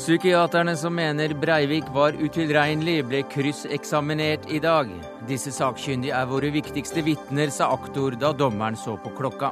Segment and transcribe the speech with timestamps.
[0.00, 4.88] Psykiaterne som mener Breivik var utilregnelig, ble krysseksaminert i dag.
[5.28, 9.50] Disse sakkyndige er våre viktigste vitner, sa aktor da dommeren så på klokka.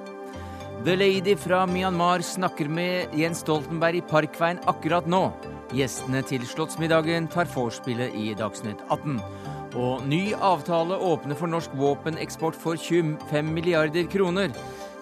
[0.86, 5.26] The Lady fra Myanmar snakker med Jens Stoltenberg i Parkveien akkurat nå.
[5.76, 9.20] Gjestene til Slottsmiddagen tar vorspielet i Dagsnytt 18.
[9.76, 14.56] Og ny avtale åpner for norsk våpeneksport for 25 milliarder kroner.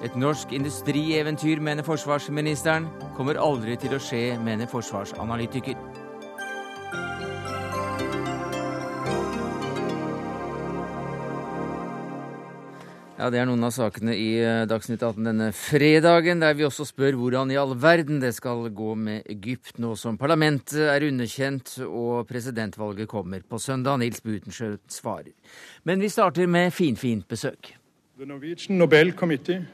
[0.05, 2.85] Et norsk industrieventyr, mener forsvarsministeren,
[3.17, 5.79] kommer aldri til å skje, mener forsvarsanalytiker.
[13.17, 16.85] Ja, Det er noen av sakene i eh, Dagsnytt 18 denne fredagen, der vi også
[16.85, 21.79] spør hvordan i all verden det skal gå med Egypt nå som parlamentet er underkjent
[21.89, 23.97] og presidentvalget kommer på søndag.
[24.05, 25.33] Nils Butenschø svarer.
[25.89, 27.73] Men vi starter med finfint besøk.
[28.21, 29.65] The Norwegian Nobel Committee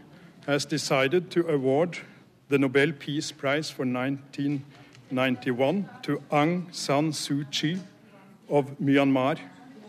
[0.46, 1.98] has decided to award
[2.48, 7.78] the Nobel Peace Prize for 1991 to Aung San Suu Kyi
[8.48, 9.38] of Myanmar,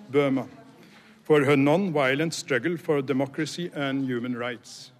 [0.09, 0.47] Burma
[1.23, 4.91] for her non-violent struggle for democracy and human rights.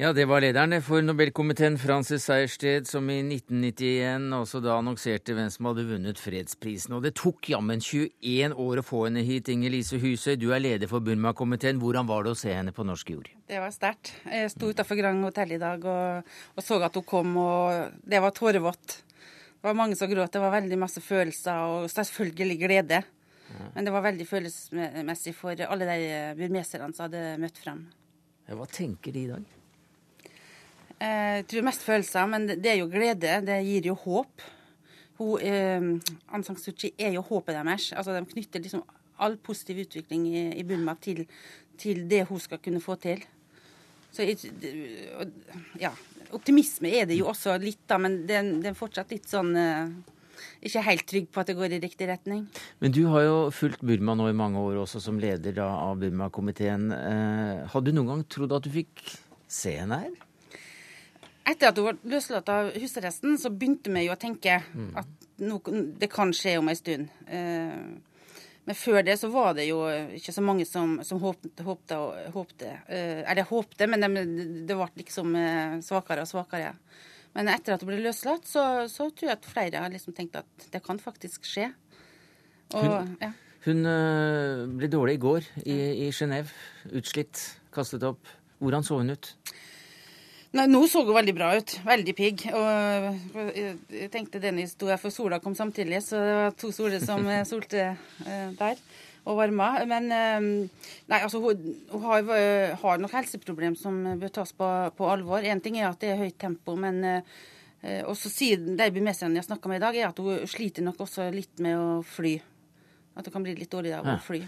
[0.00, 5.50] Ja, det var lederen for Nobelkomiteen, Francis Sejersted, som i 1991 også da annonserte hvem
[5.52, 6.94] som hadde vunnet fredsprisen.
[6.96, 9.50] Og det tok jammen 21 år å få henne hit.
[9.52, 11.82] Inger Lise Husøy, du er leder for Burma-komiteen.
[11.84, 13.28] Hvordan var det å se henne på norsk jord?
[13.44, 14.14] Det var sterkt.
[14.24, 18.24] Jeg sto utenfor Grand hotell i dag og, og, så at hun kom, og det
[18.24, 18.98] var tårevått.
[19.04, 20.32] Det var mange som gråt.
[20.32, 23.04] Det var veldig masse følelser og selvfølgelig glede.
[23.76, 27.90] Men det var veldig følelsesmessig for alle de burmeserne som hadde møtt frem.
[28.48, 29.56] Hva tenker de i dag?
[31.00, 33.38] Eh, jeg tror mest følelser, men det er jo glede.
[33.46, 34.44] Det gir jo håp.
[35.20, 35.80] Hun, eh,
[36.32, 37.92] Aung San Suu Kyi er jo håpet deres.
[37.96, 38.84] Altså, de knytter liksom
[39.20, 41.26] all positiv utvikling i, i Burma til,
[41.80, 43.22] til, det hun skal kunne få til.
[44.12, 44.24] Så
[45.78, 45.92] ja,
[46.34, 49.92] optimisme er det jo også litt, da, men det, er fortsatt litt sånn eh,
[50.66, 52.46] ikke helt trygg på at det går i riktig retning.
[52.82, 56.00] Men du har jo fulgt Burma nå i mange år også som leder da, av
[56.00, 56.90] Burma-komiteen.
[56.96, 59.04] Eh, hadde du noen gang trodd at du fikk
[59.50, 60.29] se henne her?
[61.48, 64.92] Etter at hun var løslatt av husarresten, så begynte vi jo å tenke mm.
[65.00, 67.10] at noe, det kan skje om en stund.
[67.26, 67.78] Eh,
[68.68, 69.80] men før det så var det jo
[70.14, 72.00] ikke så mange som, som håpte, håpte,
[72.34, 72.72] håpte.
[72.92, 74.24] Eh, Eller håpte, men det,
[74.68, 76.74] det ble liksom eh, svakere og svakere.
[77.34, 80.36] Men etter at hun ble løslatt, så, så, tror jeg at flere har liksom tenkt
[80.38, 81.70] at det kan faktisk skje.
[82.76, 83.32] Og, hun, ja.
[83.64, 83.88] hun
[84.78, 86.52] ble dårlig i går i, i Genéve.
[86.90, 87.42] Utslitt,
[87.74, 88.28] kastet opp.
[88.60, 89.32] Hvordan så hun ut?
[90.50, 91.76] Nei, Nå så hun veldig bra ut.
[91.86, 92.48] Veldig pigg.
[92.58, 93.36] Og
[93.94, 97.28] jeg tenkte Dennis sto her, for sola kom samtidig, så det var to soler som
[97.46, 98.82] solte uh, der
[99.28, 99.70] og varma.
[99.88, 101.62] Men nei, altså, hun,
[101.92, 105.44] hun har, eh, har nok helseproblem som bør tas på, på alvor.
[105.44, 109.48] Én ting er at det er høyt tempo, men eh, også siden de burmeserne jeg
[109.48, 112.38] snakka med i dag, er at hun sliter nok også litt med å fly.
[113.20, 114.40] At det kan bli litt dårlig av å fly.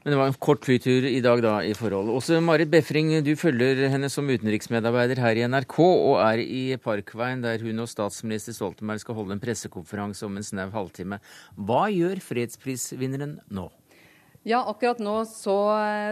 [0.00, 2.08] Men det var en kort flytur i dag da, i forhold.
[2.12, 7.42] Også Marit Befring, du følger henne som utenriksmedarbeider her i NRK, og er i Parkveien,
[7.44, 11.20] der hun og statsminister Stoltenberg skal holde en pressekonferanse om en snau halvtime.
[11.56, 13.66] Hva gjør fredsprisvinneren nå?
[14.48, 15.58] Ja, akkurat nå så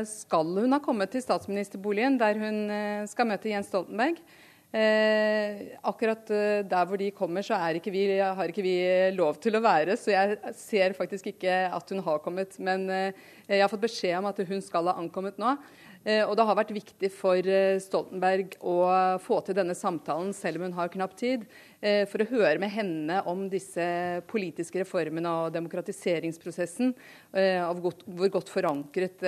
[0.08, 4.20] skal hun ha kommet til statsministerboligen, der hun eh, skal møte Jens Stoltenberg.
[4.68, 8.76] Eh, akkurat eh, der hvor de kommer, så ikke vi, har ikke vi
[9.16, 9.96] lov til å være.
[9.96, 12.58] Så jeg ser faktisk ikke at hun har kommet.
[12.60, 15.56] Men eh, jeg har fått beskjed om at hun skal ha ankommet nå.
[16.08, 18.76] Eh, og det har vært viktig for eh, Stoltenberg å
[19.22, 21.44] få til denne samtalen, selv om hun har knapp tid,
[21.80, 23.84] eh, for å høre med henne om disse
[24.30, 26.94] politiske reformene og demokratiseringsprosessen,
[27.68, 29.22] og hvor godt forankret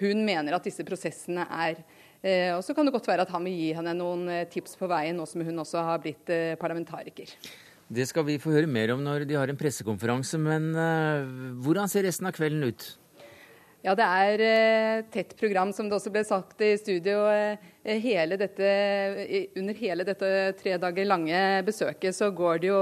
[0.00, 1.82] hun mener at disse prosessene er.
[2.22, 5.16] Og så kan det godt være at han vil gi henne noen tips på veien,
[5.18, 7.32] nå som hun også har blitt parlamentariker.
[7.92, 10.70] Det skal vi få høre mer om når de har en pressekonferanse, men
[11.64, 12.86] hvordan ser resten av kvelden ut?
[13.82, 17.24] Ja, det er eh, tett program, som det også ble sagt i studio.
[17.26, 18.68] Eh, hele dette,
[19.58, 20.28] under hele dette
[20.60, 22.78] tre dager lange besøket så går det jo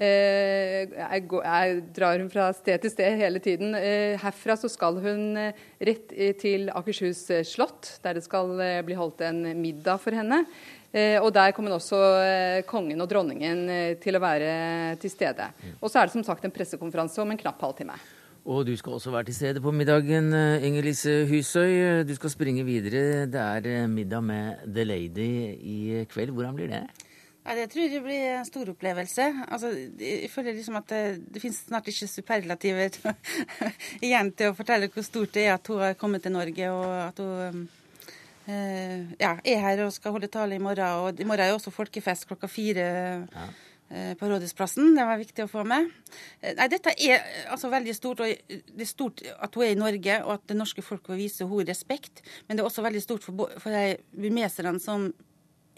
[0.00, 3.74] eh, jeg, jeg, drar hun fra sted til sted hele tiden.
[3.78, 8.54] Eh, herfra så skal hun eh, rett til Akershus slott, der det skal
[8.86, 10.44] bli holdt en middag for henne.
[11.22, 11.98] og Der kommer også
[12.66, 13.60] kongen og dronningen
[14.02, 15.52] til å være til stede.
[15.78, 17.94] Og så er det som sagt en pressekonferanse om en knapp halvtime.
[18.48, 22.04] Og du skal også være til stede på middagen, eh, Inger-Lise Husøy.
[22.08, 23.26] Du skal springe videre.
[23.26, 26.30] Det er middag med The Lady i kveld.
[26.30, 27.09] Hvordan blir det?
[27.50, 29.24] Ja, det tror jeg blir en stor opplevelse.
[29.50, 31.00] Altså, jeg føler liksom at det,
[31.34, 32.98] det finnes snart ikke superlativer
[34.06, 36.92] igjen til å fortelle hvor stort det er at hun har kommet til Norge, og
[37.08, 37.64] at hun
[38.46, 41.02] eh, ja, er her og skal holde tale i morgen.
[41.02, 42.86] Og i morgen er jo også folkefest klokka fire.
[43.34, 43.48] Ja.
[43.90, 44.92] Eh, på Rådhusplassen.
[44.94, 45.88] Det var viktig å få med.
[46.38, 48.20] Eh, nei, Dette er altså veldig stort.
[48.22, 51.18] og Det er stort at hun er i Norge, og at det norske folk vil
[51.24, 52.22] vise henne respekt.
[52.46, 55.08] Men det er også veldig stort for, for de burmeserne som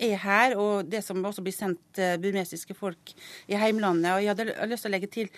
[0.00, 3.12] er her, og det som også blir sendt uh, burmesiske folk
[3.50, 4.10] i heimlandet.
[4.14, 5.32] Og jeg hadde lyst til å legge til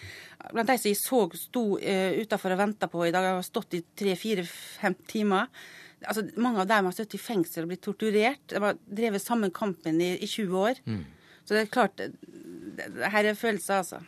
[0.52, 3.48] blant de som jeg så sto uh, utafor og venta på i dag, jeg har
[3.48, 5.50] stått i tre-fire-fem timer.
[6.04, 8.42] Altså, mange av dem har sittet i fengsel og blitt torturert.
[8.52, 10.82] De har drevet sammen kampen i, i 20 år.
[10.84, 11.04] Mm.
[11.44, 12.00] Så det er klart,
[13.12, 14.00] her er følelser, altså.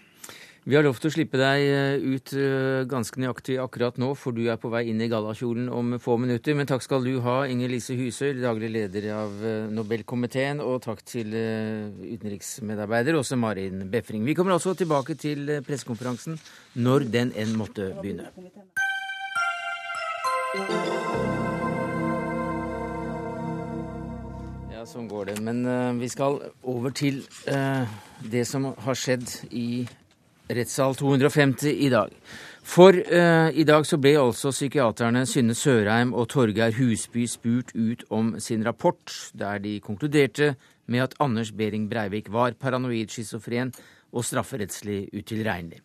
[0.66, 4.48] Vi har lovt å slippe deg eh, ut eh, ganske nøyaktig akkurat nå, for du
[4.50, 6.56] er på vei inn i gallakjolen om få minutter.
[6.58, 10.58] Men takk skal du ha, Inger Lise Husøy, daglig leder av eh, Nobelkomiteen.
[10.58, 14.24] Og takk til utenriksmedarbeider Åse Marin Befring.
[14.26, 16.34] Vi kommer altså tilbake til pressekonferansen
[16.82, 18.26] når den enn måtte begynne.
[24.72, 25.38] Ja, sånn går det.
[25.46, 27.86] Men uh, vi skal over til uh,
[28.26, 29.86] det som har skjedd i
[30.48, 32.12] rettssal 250 i dag.
[32.66, 38.02] For uh, i dag så ble altså psykiaterne Synne Sørheim og Torgeir Husby spurt ut
[38.10, 40.54] om sin rapport, der de konkluderte
[40.86, 43.72] med at Anders Behring Breivik var paranoid schizofren
[44.12, 45.82] og strafferettslig utilregnelig.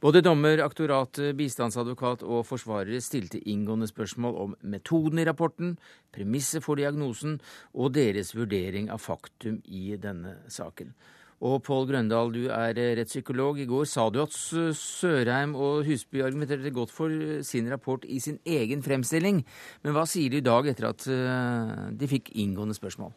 [0.00, 5.74] Både dommer, aktorat, bistandsadvokat og forsvarere stilte inngående spørsmål om metoden i rapporten,
[6.14, 7.36] premisset for diagnosen
[7.74, 10.94] og deres vurdering av faktum i denne saken.
[11.40, 13.62] Og Pål Grøndal, du er rettspsykolog.
[13.62, 18.36] I går sa du at Sørheim og Husby argumenterte godt for sin rapport i sin
[18.44, 19.40] egen fremstilling.
[19.80, 23.14] Men hva sier du i dag etter at eh, de fikk inngående spørsmål?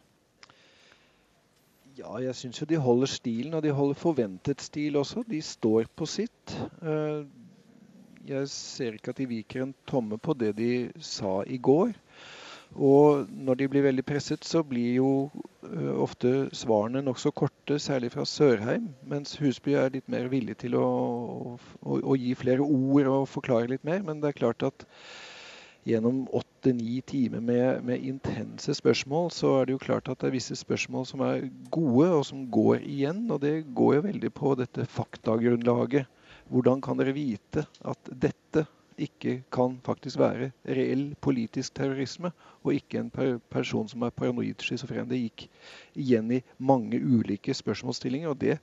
[1.99, 5.25] Ja, jeg syns jo de holder stilen, og de holder forventet stil også.
[5.27, 6.55] De står på sitt.
[6.81, 7.27] Eh,
[8.23, 10.71] jeg ser ikke at de viker en tomme på det de
[11.03, 11.91] sa i går.
[12.73, 15.09] Og når de blir veldig presset, så blir jo
[15.67, 18.89] eh, ofte svarene nokså korte, særlig fra Sørheim.
[19.05, 20.87] Mens Husby er litt mer villig til å,
[21.59, 24.01] å, å gi flere ord og forklare litt mer.
[24.01, 24.87] Men det er klart at
[25.85, 30.37] gjennom åtte-ni timer med, med, intense spørsmål, så er det jo klart at det er
[30.39, 33.27] visse spørsmål som er gode, og som går igjen.
[33.29, 36.09] Og det går jo veldig på dette faktagrunnlaget.
[36.49, 38.65] Hvordan kan dere vite at dette
[38.97, 42.31] ikke kan faktisk være reell politisk terrorisme,
[42.63, 45.09] og ikke en per person som er paranoid schizofren?
[45.09, 45.47] Det gikk
[45.95, 48.29] igjen i mange ulike spørsmålsstillinger.
[48.29, 48.59] og det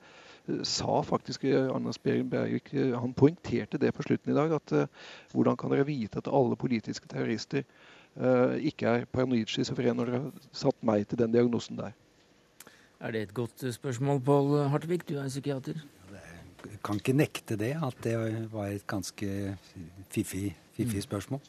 [0.64, 4.52] sa faktisk eh, Anders Bergvik, eh, Han poengterte det på slutten i dag.
[4.52, 4.86] at uh,
[5.32, 7.62] Hvordan kan dere vite at alle politiske terrorister
[8.16, 11.92] uh, ikke er paranoid schizofren når dere har satt meg til den diagnosen der?
[13.00, 15.08] Er det et godt spørsmål, Pål Hartvig?
[15.08, 15.80] Du er psykiater.
[16.84, 18.16] Kan ikke nekte det, at det
[18.52, 19.56] var et ganske
[20.12, 21.40] fiffig, fiffig spørsmål.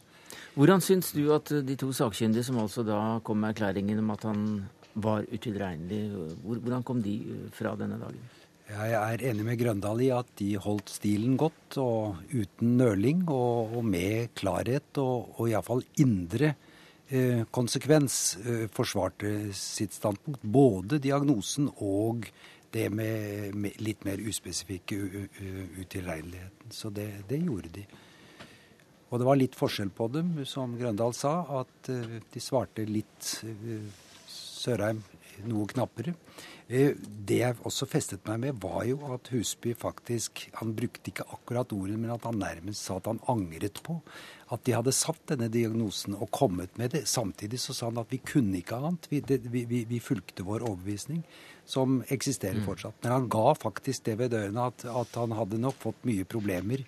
[0.56, 4.24] Hvordan syns du at de to sakkyndige som altså da kom med erklæringen om at
[4.28, 4.46] han
[4.94, 6.12] var utilregnelig,
[6.44, 7.18] hvordan kom de
[7.56, 8.24] fra denne dagen?
[8.72, 13.74] Jeg er enig med Grøndal i at de holdt stilen godt og uten nøling og,
[13.76, 16.54] og med klarhet og, og iallfall indre
[17.12, 20.40] eh, konsekvens eh, forsvarte sitt standpunkt.
[20.44, 22.30] Både diagnosen og
[22.72, 24.98] det med, litt mer uspesifikke
[25.82, 26.72] utilregneligheten.
[26.72, 27.86] Så det, det, gjorde de.
[29.10, 33.34] Og det var litt forskjell på dem, som Grøndal sa, at eh, de svarte litt
[33.44, 33.90] eh,
[34.32, 35.02] Sørheim
[35.48, 36.14] noe knappere.
[36.72, 41.28] Eh, det jeg også festet meg med, var jo at Husby faktisk Han brukte ikke
[41.34, 44.00] akkurat ordet, men at han nærmest sa at han angret på
[44.52, 47.06] at de hadde satt denne diagnosen og kommet med det.
[47.08, 49.08] Samtidig så sa han at vi kunne ikke annet.
[49.12, 51.22] Vi, det, vi, vi fulgte vår overbevisning,
[51.72, 52.68] som eksisterer mm.
[52.68, 52.98] fortsatt.
[53.02, 56.84] Men han ga faktisk det ved dørene at, at han hadde nok fått mye problemer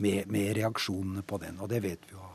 [0.00, 2.28] med, med reaksjonene på den, og det vet vi jo.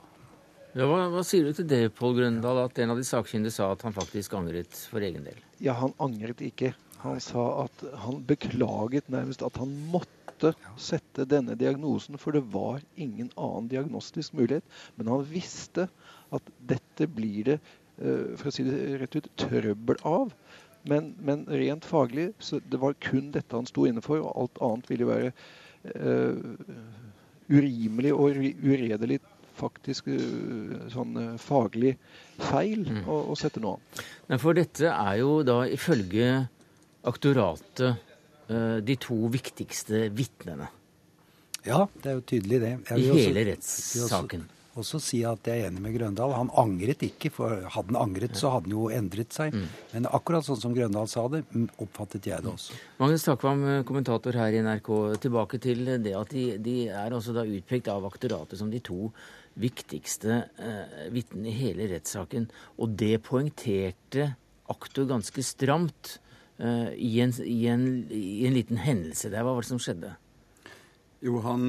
[0.78, 3.72] Ja, hva, hva, sier du til det, Pål Grøndal, at en av de sakkyndige sa
[3.74, 5.40] at han faktisk angret for egen del?
[5.64, 6.76] Ja, han angret ikke.
[7.02, 12.84] Han sa at han beklaget nærmest at han måtte sette denne diagnosen, for det var
[12.94, 14.66] ingen annen diagnostisk mulighet.
[15.00, 15.88] Men han visste
[16.36, 17.58] at dette blir det,
[17.98, 20.36] eh, for å si det rett ut, trøbbel av.
[20.88, 24.62] Men, men rent faglig så det var kun dette han sto inne for, og alt
[24.68, 25.32] annet ville være
[25.98, 26.38] uh,
[27.50, 29.20] urimelig og uredelig
[29.58, 31.96] faktisk uh, sånn uh, faglig
[32.38, 33.02] feil mm.
[33.10, 34.06] å, å, sette noe annet.
[34.30, 36.30] Nei, for dette er jo da ifølge
[37.08, 37.88] aktoratet
[38.52, 40.68] eh, de to viktigste vitnene.
[41.68, 42.74] Ja, det er jo tydelig det.
[42.96, 44.48] I hele rettssaken.
[44.78, 46.36] Og så si at jeg er enig med Grøndal.
[46.38, 49.56] Han angret ikke, for hadde han angret, så hadde han jo endret seg.
[49.56, 49.66] Mm.
[49.96, 52.78] Men akkurat sånn som Grøndal sa det, mm, oppfattet jeg det også.
[53.02, 54.92] Magnus Takvam, eh, kommentator her i NRK.
[55.26, 59.10] Tilbake til det at de, de er altså da utpekt av aktoratet som de to
[59.58, 62.48] viktigste eh, vitnene i hele rettssaken.
[62.78, 64.36] Og det poengterte
[64.72, 66.18] aktor ganske stramt
[66.60, 69.46] eh, i, en, i, en, i, en, liten hendelse der.
[69.46, 70.14] Hva var det som skjedde?
[71.28, 71.66] Jo, han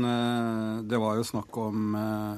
[0.87, 1.97] Det var jo snakk om,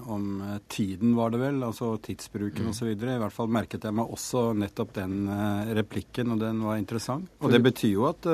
[0.09, 0.29] om
[0.73, 1.59] tiden, var det vel.
[1.67, 2.71] Altså tidsbruken mm.
[2.73, 2.89] osv.
[2.95, 5.29] I hvert fall merket jeg meg også nettopp den
[5.77, 7.29] replikken, og den var interessant.
[7.45, 8.31] Og det betyr jo at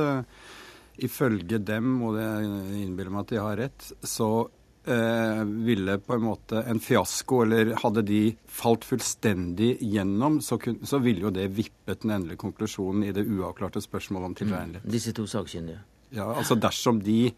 [0.97, 2.29] ifølge dem, og det
[2.81, 4.29] innbiller meg at de har rett, så
[4.89, 10.81] uh, ville på en måte en fiasko, eller hadde de falt fullstendig gjennom, så, kun,
[10.87, 14.89] så ville jo det vippet den endelige konklusjonen i det uavklarte spørsmålet om tilregnelighet.
[14.89, 15.83] Mm, disse to sakkyndige.
[16.17, 17.33] Ja, altså dersom de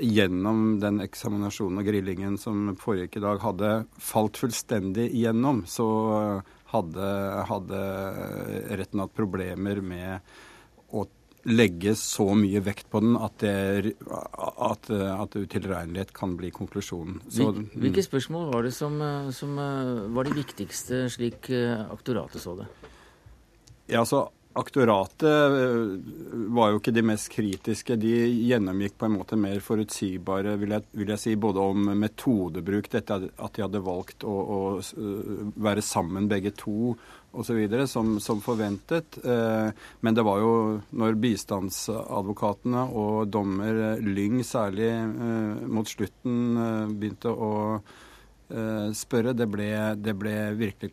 [0.00, 5.88] gjennom den eksaminasjonen og grillingen som foregikk i dag, hadde falt fullstendig igjennom, så
[6.72, 7.08] hadde,
[7.48, 7.82] hadde
[8.78, 10.34] retten hatt problemer med
[10.94, 11.04] å
[11.48, 17.22] legge så mye vekt på den at, det, at, at utilregnelighet kan bli konklusjonen.
[17.30, 18.98] Så, Hvilke spørsmål var det som,
[19.34, 19.54] som,
[20.14, 22.68] var de viktigste, slik eh, aktoratet så det?
[23.88, 24.26] Ja, altså
[24.58, 25.74] Aktoratet eh,
[26.54, 27.98] var jo ikke de mest kritiske.
[28.00, 28.14] De
[28.48, 33.20] gjennomgikk på en måte mer forutsigbare, vil jeg, vil jeg si, både om metodebruk, dette
[33.28, 34.60] at de hadde valgt å, å
[35.68, 36.96] være sammen begge to,
[37.32, 37.86] osv.
[37.86, 39.18] Som, som forventet.
[39.24, 40.52] Eh, men det var jo
[40.90, 47.52] når bistandsadvokatene og dommer Lyng særlig eh, mot slutten eh, begynte å
[48.48, 49.34] spørre.
[49.36, 49.68] Det ble,
[50.00, 50.88] det ble virkelig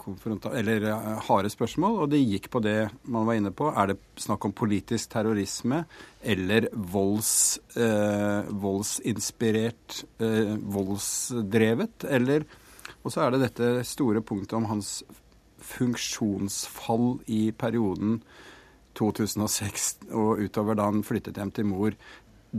[0.51, 0.87] eller
[1.27, 3.69] harde spørsmål, og det gikk på det man var inne på.
[3.71, 5.85] Er det snakk om politisk terrorisme
[6.21, 12.09] eller volds, eh, voldsinspirert, eh, voldsdrevet?
[12.09, 12.45] Eller
[13.05, 15.03] Og så er det dette store punktet om hans
[15.61, 18.23] funksjonsfall i perioden
[18.97, 21.95] 2006 og utover da han flyttet hjem til mor,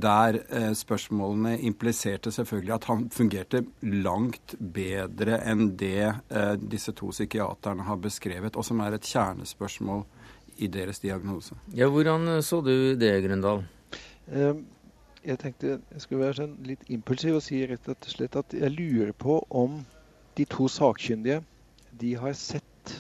[0.03, 7.09] der eh, spørsmålene impliserte selvfølgelig at han fungerte langt bedre enn det eh, disse to
[7.15, 10.05] psykiaterne har beskrevet, og som er et kjernespørsmål
[10.57, 11.57] i deres diagnose.
[11.75, 13.65] Ja, Hvordan så du det, Grøndal?
[14.29, 14.55] Eh,
[15.25, 18.73] jeg tenkte jeg skulle være sånn litt impulsiv og si rett og slett at jeg
[18.77, 19.81] lurer på om
[20.37, 21.41] de to sakkyndige
[21.97, 22.93] de har sett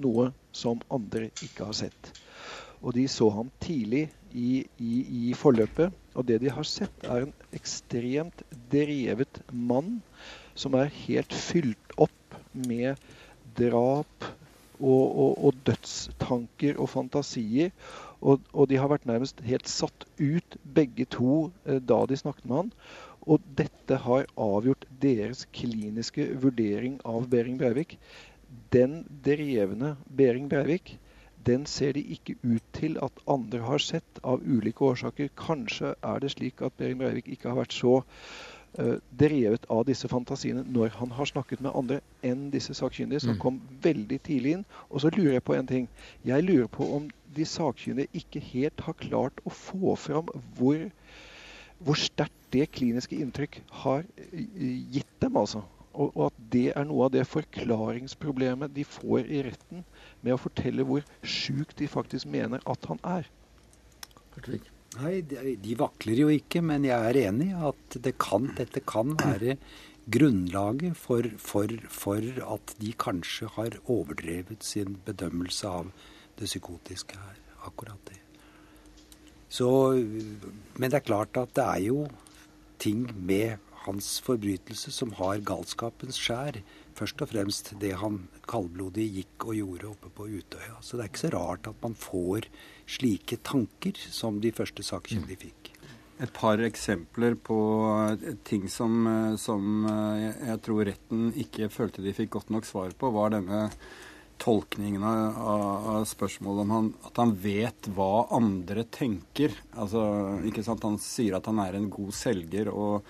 [0.00, 2.12] noe som andre ikke har sett.
[2.80, 4.94] Og de så ham tidlig i, i,
[5.28, 5.92] i forløpet.
[6.14, 10.00] Og det de har sett, er en ekstremt drevet mann
[10.58, 12.98] som er helt fylt opp med
[13.58, 14.26] drap
[14.80, 17.70] og, og, og dødstanker og fantasier.
[18.20, 22.48] Og, og, de har vært nærmest helt satt ut, begge to, eh, da de snakket
[22.48, 22.74] med han.
[23.30, 27.98] Og dette har avgjort deres kliniske vurdering av Behring Breivik
[28.72, 30.96] den drevne Behring Breivik,
[31.46, 35.30] den ser de ikke ut til at andre har sett av ulike årsaker.
[35.40, 40.08] Kanskje er det slik at Behring Breivik ikke har vært så uh, drevet av disse
[40.10, 43.40] fantasiene når han har snakket med andre enn disse sakkyndige, som mm.
[43.42, 44.68] kom veldig tidlig inn.
[44.90, 45.88] Og så lurer jeg på en ting.
[46.28, 50.88] Jeg lurer på om de sakkyndige ikke helt har klart å få fram hvor,
[51.80, 54.46] hvor sterkt det kliniske inntrykk har eh,
[54.90, 55.62] gitt dem, altså.
[55.90, 59.84] Og, og, at det er noe av det forklaringsproblemet de får i retten
[60.24, 63.28] med å fortelle hvor sjuk de faktisk mener at han er.
[64.98, 68.82] Nei, de, de vakler jo ikke, men jeg er enig i at det kan, dette
[68.82, 69.56] kan være
[70.10, 72.24] grunnlaget for, for, for,
[72.56, 75.92] at de kanskje har overdrevet sin bedømmelse av
[76.40, 77.38] det psykotiske her.
[77.68, 78.18] Akkurat det.
[79.50, 79.68] Så,
[80.78, 82.04] men det er klart at det er jo
[82.80, 86.60] ting med hans forbrytelse som har galskapens skjær.
[87.00, 88.18] Først og fremst det han
[88.50, 90.74] kaldblodig gikk og gjorde oppe på Utøya.
[90.84, 92.48] Så det er ikke så rart at man får
[92.90, 95.70] slike tanker som de første sakkyndige fikk.
[96.20, 97.56] Et par eksempler på
[98.44, 99.08] ting som,
[99.40, 103.62] som jeg tror retten ikke følte de fikk godt nok svar på, var denne
[104.40, 105.40] tolkningen av,
[105.94, 109.56] av spørsmålet om han, at han vet hva andre tenker.
[109.72, 110.04] Altså,
[110.48, 110.84] ikke sant?
[110.84, 112.68] Han sier at han er en god selger.
[112.68, 113.08] og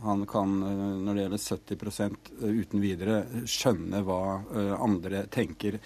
[0.00, 2.02] han kan, eh, når det gjelder 70
[2.42, 5.80] eh, uten videre, skjønne hva eh, andre tenker.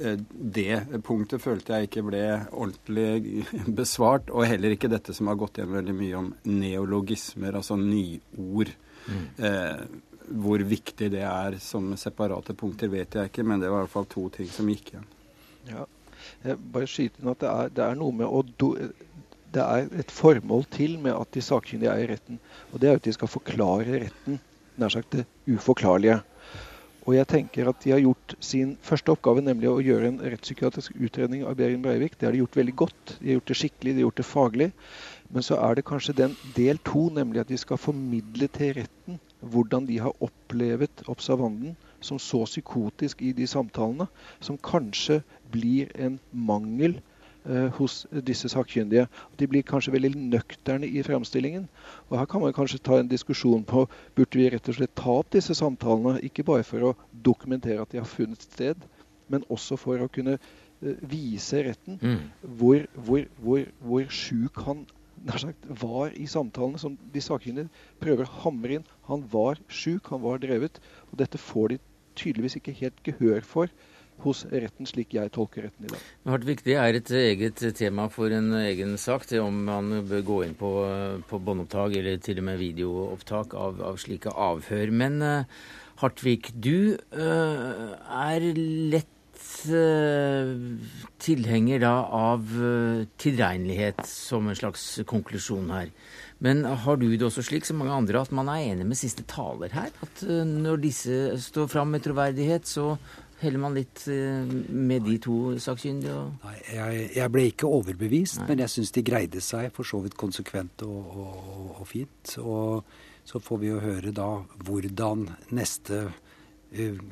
[0.00, 2.22] Det punktet følte jeg ikke ble
[2.56, 3.44] ordentlig
[3.80, 4.30] besvart.
[4.32, 8.72] Og heller ikke dette som har gått igjen veldig mye om neologismer, altså nyord.
[9.10, 9.26] Mm.
[9.44, 9.82] Eh,
[10.30, 13.96] hvor viktig det er som separate punkter, vet jeg ikke, men det var i hvert
[13.96, 15.08] fall to ting som gikk igjen.
[15.68, 15.86] Ja,
[16.44, 18.70] jeg bare skyte inn at det er, det er noe med å do
[19.54, 22.38] det er et formål til med at de sakkyndige er i retten.
[22.72, 24.40] Og det er at de skal forklare retten,
[24.78, 26.20] nær sagt det uforklarlige.
[27.08, 30.94] Og jeg tenker at de har gjort sin første oppgave, nemlig å gjøre en rettspsykiatrisk
[31.00, 32.18] utredning av Behring Breivik.
[32.18, 33.14] Det har de gjort veldig godt.
[33.18, 34.68] De har gjort det skikkelig, de har gjort det faglig.
[35.30, 39.18] Men så er det kanskje den del to, nemlig at de skal formidle til retten
[39.40, 44.06] hvordan de har opplevet observanten som så psykotisk i de samtalene,
[44.40, 46.98] som kanskje blir en mangel
[47.76, 49.06] hos disse sakkyndige.
[49.40, 51.66] De blir kanskje veldig nøkterne i fremstillingen.
[52.10, 55.14] Og Her kan man kanskje ta en diskusjon på burde vi rett og slett ta
[55.22, 58.76] opp disse samtalene, ikke bare for å dokumentere at de har funnet sted,
[59.32, 62.22] men også for å kunne eh, vise retten mm.
[62.60, 64.84] hvor, hvor, hvor, hvor sjuk han
[65.38, 67.70] sagt, var i samtalene, som de sakkyndige
[68.00, 68.90] prøver å hamre inn.
[69.08, 70.80] Han var sjuk, han var drevet.
[71.10, 71.80] Og dette får de
[72.18, 73.72] tydeligvis ikke helt gehør for
[74.24, 76.06] hos retten, slik jeg tolker retten i dag.
[76.30, 80.40] Hartvig, Det er et eget tema for en egen sak, det om man bør gå
[80.46, 80.72] inn på,
[81.28, 84.92] på båndopptak eller til og med videoopptak av, av slike avhør.
[84.92, 85.62] Men uh,
[86.02, 89.16] Hartvig, du uh, er lett
[89.60, 90.50] Eh,
[91.20, 92.46] tilhenger da av
[93.20, 95.90] tilregnelighet som en slags konklusjon her.
[96.40, 99.26] Men har du det også slik som mange andre at man er enig med siste
[99.28, 99.90] taler her?
[100.06, 102.94] At når disse står fram med troverdighet, så
[103.40, 106.16] heller man litt med de to sakkyndige?
[106.44, 108.48] Nei, jeg, jeg, ble ikke overbevist, Nei.
[108.50, 112.36] men jeg syns de greide seg for så vidt konsekvent og, og, og, fint.
[112.42, 112.84] Og
[113.24, 114.30] så får vi jo høre da
[114.66, 117.02] hvordan neste uh,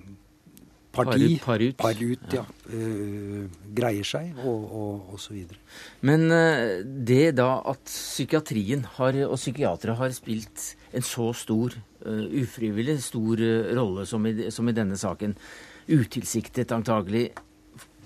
[0.93, 3.45] parti, par ut, par ut, ja, uh,
[3.75, 5.61] greier seg, og, og, og, så videre.
[6.07, 12.25] Men uh, det da at psykiatrien har, og psykiatere har spilt en så stor, uh,
[12.43, 13.43] ufrivillig stor
[13.79, 15.37] rolle som i, som i, denne saken,
[15.89, 17.31] utilsiktet antagelig,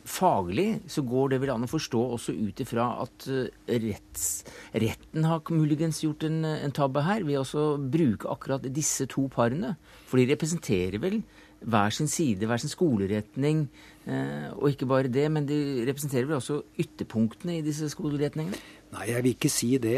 [0.08, 3.26] faglig så går det vel an å forstå også ut ifra at
[3.68, 4.26] retts,
[4.74, 9.76] retten har muligens gjort en, en tabbe her ved å bruke akkurat disse to parene.
[10.10, 11.20] For de representerer vel
[11.62, 13.66] hver sin side, hver sin skoleretning.
[14.06, 18.58] Eh, og ikke bare det, men de representerer vel også ytterpunktene i disse skoleretningene?
[18.92, 19.96] Nei, jeg vil ikke si det.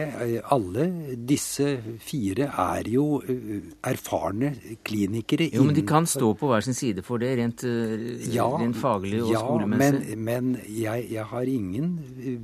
[0.55, 0.85] Alle
[1.27, 1.67] disse
[1.99, 4.53] fire er jo eh, erfarne
[4.87, 5.49] klinikere.
[5.51, 8.79] Jo, Men de kan stå på hver sin side for det, rent, eh, ja, rent
[8.79, 10.15] faglig og ja, skolemessig?
[10.15, 11.91] Men, men jeg, jeg, har ingen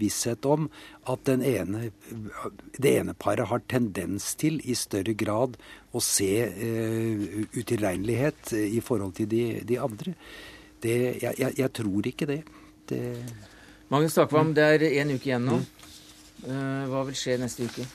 [0.01, 0.67] visshet om
[1.07, 1.93] at den ene,
[2.75, 5.55] det ene paret har tendens til i større grad
[5.95, 10.17] å se uh, utilregnelighet i forhold til de, de andre.
[10.83, 12.43] Det, jeg, jeg, jeg, tror ikke det.
[12.91, 13.03] det
[13.91, 15.61] Magnus Takvam, det er én uke igjen nå.
[15.63, 15.80] Mm.
[16.47, 17.87] Eh, hva vil skje neste uke?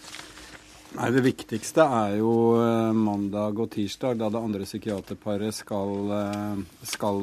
[0.95, 6.62] Nei, Det viktigste er jo eh, mandag og tirsdag, da det andre psykiaterparet skal, eh,
[6.88, 7.19] skal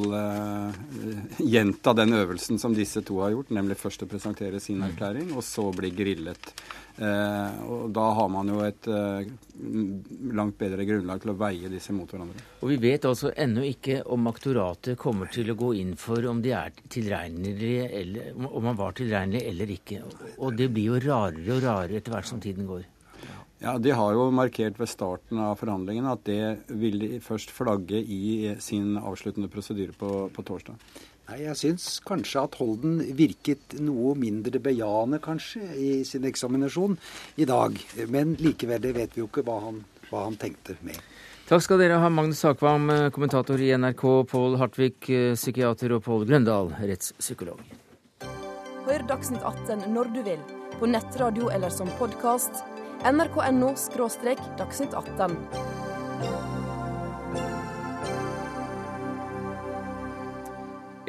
[1.39, 4.89] gjenta den øvelsen som disse to har gjort, nemlig først å presentere sin mm.
[4.91, 6.53] erklæring, og så bli grillet.
[7.01, 9.31] Eh, og Da har man jo et eh,
[10.37, 12.45] langt bedre grunnlag til å veie disse mot hverandre.
[12.61, 16.43] Og Vi vet altså ennå ikke om aktoratet kommer til å gå inn for om
[16.45, 20.03] de er tilregnelige eller om man var tilregnelig eller ikke.
[20.39, 22.85] Og det blir jo rarere og rarere etter hvert som tiden går.
[23.63, 28.01] Ja, De har jo markert ved starten av forhandlingene at det vil de først flagge
[28.03, 30.75] i sin avsluttende prosedyre på, på torsdag.
[31.33, 36.99] Nei, Jeg syns kanskje at Holden virket noe mindre bejaende, kanskje, i sin eksaminasjon
[37.41, 37.79] i dag.
[38.13, 39.79] Men likevel, det vet vi jo ikke hva han,
[40.11, 40.99] hva han tenkte med.
[41.49, 42.85] Takk skal dere ha, Magnus Sakvam,
[43.17, 47.65] kommentator i NRK, Pål Hartvig, psykiater, og Pål Grøndal, rettspsykolog.
[48.91, 50.43] Hør Dagsnytt 18 når du vil,
[50.77, 52.61] på nettradio eller som podkast.
[53.09, 53.73] nrk.no–
[54.61, 56.72] dagsnytt 18.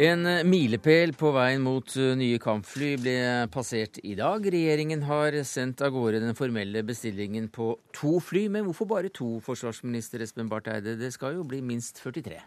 [0.02, 3.14] En milepæl på veien mot eh, nye kampfly ble
[3.54, 4.42] passert i dag.
[4.42, 8.48] Regjeringen har sendt av gårde den formelle bestillingen på to fly.
[8.50, 10.98] Men hvorfor bare to, forsvarsminister Espen Barth Eide?
[10.98, 12.42] Det skal jo bli minst 43.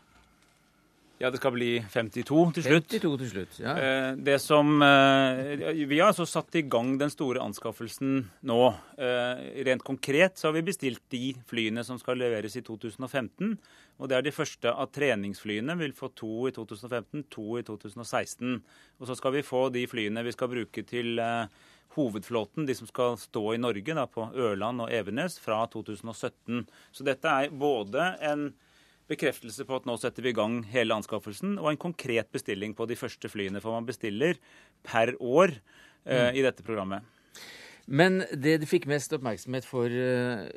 [1.16, 2.88] Ja, det skal bli 52 til slutt.
[2.92, 3.72] 52 til slutt, ja.
[3.81, 8.74] Eh, det som, eh, vi har altså satt i gang den store anskaffelsen nå.
[8.98, 13.57] Eh, rent konkret så har vi bestilt de flyene som skal leveres i 2015.
[13.98, 15.79] Og det er de første av treningsflyene.
[15.79, 18.62] Vi vil få to i 2015, to i 2016.
[19.00, 21.16] Og så skal vi få de flyene vi skal bruke til
[21.96, 26.66] hovedflåten, de som skal stå i Norge, da, på Ørland og Evenes, fra 2017.
[26.92, 28.52] Så dette er både en
[29.11, 32.88] bekreftelse på at nå setter vi i gang hele anskaffelsen, og en konkret bestilling på
[32.90, 33.62] de første flyene.
[33.62, 34.40] For man bestiller
[34.87, 37.07] per år uh, i dette programmet.
[37.87, 40.49] Men det du fikk mest oppmerksomhet for uh,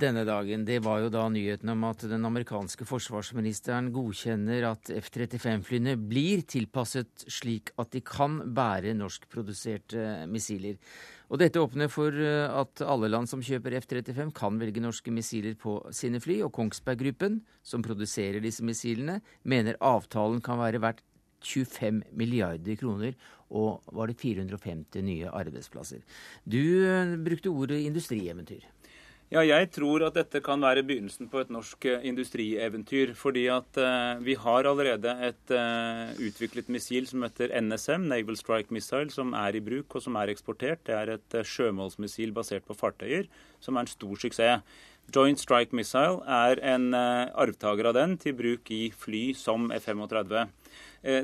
[0.00, 5.98] denne dagen, det var jo da nyheten om at den amerikanske forsvarsministeren godkjenner at F-35-flyene
[6.00, 10.80] blir tilpasset slik at de kan bære norskproduserte missiler.
[11.30, 15.54] Og dette åpner for eh, at alle land som kjøper F-35 kan velge norske missiler
[15.58, 21.04] på sine fly, og Kongsberg Gruppen, som produserer disse missilene, mener avtalen kan være verdt
[21.40, 23.14] 25 milliarder kroner
[23.50, 26.02] og var det 450 nye arbeidsplasser.
[26.44, 28.66] Du eh, brukte ordet industrieventyr.
[29.30, 33.12] Ja, jeg tror at dette kan være begynnelsen på et norsk eh, industrieventyr.
[33.14, 38.74] Fordi at uh, vi har allerede et uh, utviklet missil som heter NSM, Naval Strike
[38.74, 40.82] Missile, som er i bruk og som er eksportert.
[40.82, 43.30] Det er et uh, sjømålsmissil basert på fartøyer,
[43.62, 44.66] som er en stor suksess.
[45.14, 50.44] Joint Strike Missile er en arvtaker av den til bruk i fly som F-35.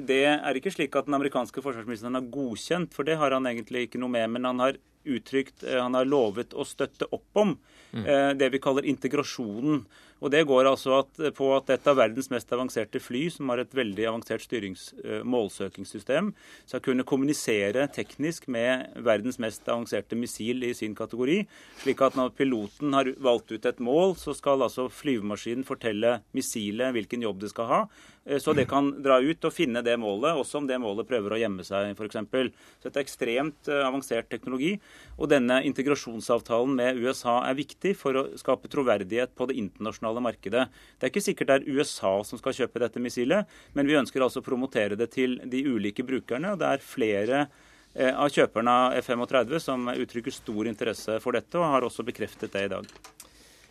[0.09, 3.87] Det er ikke slik at den amerikanske forsvarsministeren har godkjent, for det har han egentlig
[3.87, 4.27] ikke noe med.
[4.35, 7.55] Men han har uttrykt, han har lovet å støtte opp om
[7.93, 8.39] mm.
[8.39, 9.85] det vi kaller integrasjonen.
[10.25, 13.61] Og Det går altså at, på at et av verdens mest avanserte fly, som har
[13.61, 16.31] et veldig avansert styrings, uh, målsøkingssystem,
[16.65, 21.43] skal kunne kommunisere teknisk med verdens mest avanserte missil i sin kategori.
[21.83, 26.97] Slik at når piloten har valgt ut et mål, så skal altså flyvemaskinen fortelle missilet
[26.97, 27.83] hvilken jobb det skal ha.
[28.25, 31.37] Uh, så det kan dra ut og finne det målet, også om det målet prøver
[31.37, 32.23] å gjemme seg, f.eks.
[32.25, 34.79] Så dette er ekstremt uh, avansert teknologi.
[35.21, 40.21] Og denne integrasjonsavtalen med USA er viktig for å skape troverdighet på det internasjonale internasjonale
[40.23, 40.69] markedet.
[40.99, 44.23] Det er ikke sikkert det er USA som skal kjøpe dette missilet, men vi ønsker
[44.23, 46.53] altså å promotere det til de ulike brukerne.
[46.53, 47.47] og det er flere
[47.95, 52.53] eh, av kjøperne av F-35 som uttrykker stor interesse for dette, og har også bekreftet
[52.53, 52.87] det i dag.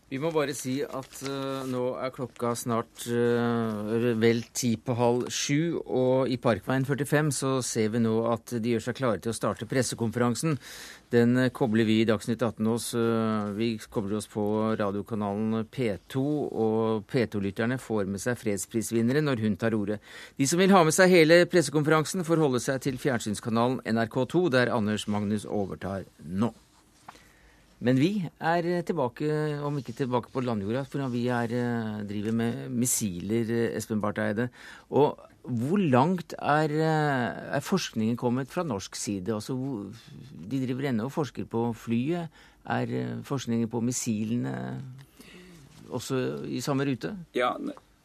[0.05, 5.23] Vi må bare si at uh, nå er klokka snart uh, vel ti på halv
[5.33, 9.33] sju, og i Parkveien 45 så ser vi nå at de gjør seg klare til
[9.33, 10.59] å starte pressekonferansen.
[11.09, 12.91] Den kobler vi i Dagsnytt 18 oss.
[12.93, 14.43] Uh, vi kobler oss på
[14.77, 16.21] radiokanalen P2,
[16.53, 19.97] og P2-lytterne får med seg fredsprisvinnere når hun tar ordet.
[20.37, 24.75] De som vil ha med seg hele pressekonferansen, får holde seg til fjernsynskanalen NRK2, der
[24.77, 26.53] Anders Magnus overtar nå.
[27.85, 28.09] Men vi
[28.41, 29.27] er tilbake,
[29.61, 34.21] om ikke tilbake på landjorda, for vi er, eh, driver med missiler, eh, Espen Barth
[34.21, 34.49] Eide.
[34.89, 39.33] Og hvor langt er, eh, er, forskningen kommet fra norsk side?
[39.33, 39.53] Altså,
[40.49, 42.29] de driver ennå og forsker på flyet.
[42.65, 44.81] Er forskningen på missilene
[45.91, 47.15] også i samme rute?
[47.35, 47.53] Ja,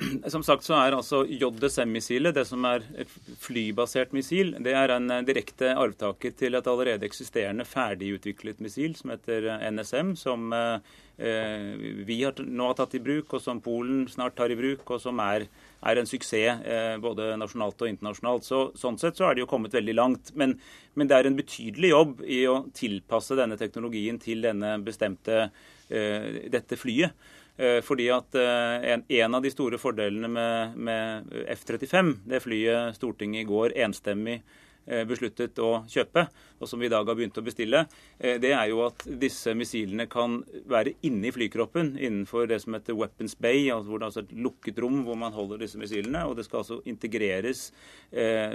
[0.32, 3.10] Som sagt så er altså JSM-missilet, det som er et
[3.42, 9.12] flybasert missil, det er en eh, direkte arvtaker til et allerede eksisterende ferdigutviklet missil som
[9.12, 10.78] heter eh, NSM, som eh,
[11.20, 15.02] vi har, nå har tatt i bruk, og som Polen snart tar i bruk, og
[15.02, 15.44] som er,
[15.84, 18.46] er en suksess eh, både nasjonalt og internasjonalt.
[18.46, 20.32] Så, sånn sett så er det jo kommet veldig langt.
[20.40, 20.56] Men,
[20.94, 25.50] men, det er en betydelig jobb i å tilpasse denne teknologien til denne bestemte,
[25.92, 27.12] eh, dette flyet.
[27.60, 32.96] Eh, fordi at eh, en, en, av de store fordelene med, med F-35, det flyet
[32.96, 34.38] Stortinget i går enstemmig
[34.86, 36.24] eh, besluttet å kjøpe,
[36.56, 37.82] og som vi i dag har begynt å bestille,
[38.20, 42.96] det er jo at disse missilene kan være inne i flykroppen innenfor det som heter
[42.96, 46.26] Weapons Bay, altså hvor det er altså et lukket rom hvor man holder disse missilene.
[46.28, 47.70] Og det skal altså integreres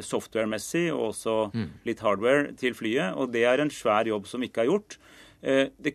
[0.06, 1.66] software-messig og også mm.
[1.90, 3.18] litt hardware til flyet.
[3.18, 5.00] Og det er en svær jobb som ikke er gjort.
[5.46, 5.92] Eh, det,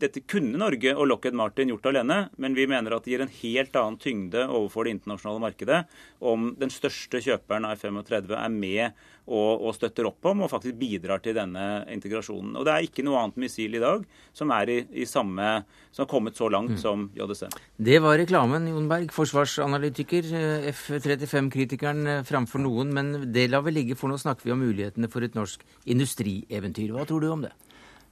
[0.00, 3.34] dette kunne Norge og Lockheed Martin gjort alene, men vi mener at det gir en
[3.42, 5.82] helt annen tyngde overfor det internasjonale markedet
[6.24, 8.86] om den største kjøperen av F-35 er med
[9.26, 12.54] og, og, støtter opp om og faktisk bidrar til denne integrasjonen.
[12.56, 15.50] Og Det er ikke noe annet missil i dag som er i, i samme,
[15.90, 16.80] som har kommet så langt mm.
[16.80, 17.52] som JSM.
[17.76, 22.96] Det var reklamen, Jon Berg, forsvarsanalytiker, eh, F-35-kritikeren eh, framfor noen.
[22.96, 26.96] Men det lar vi ligge, for nå snakker vi om mulighetene for et norsk industrieventyr.
[26.96, 27.52] Hva tror du om det?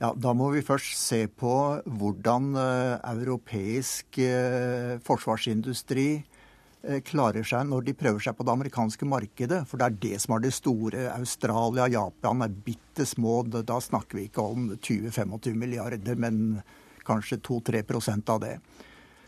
[0.02, 1.54] Ja, Da må vi først se på
[1.86, 9.06] hvordan uh, europeisk uh, forsvarsindustri uh, klarer seg når de prøver seg på det amerikanske
[9.06, 9.62] markedet.
[9.70, 11.06] For det er det som er det store.
[11.14, 13.42] Australia Japan er bitte små.
[13.46, 16.58] Da snakker vi ikke om 20-25 milliarder, men
[17.06, 18.58] kanskje 2-3% av det.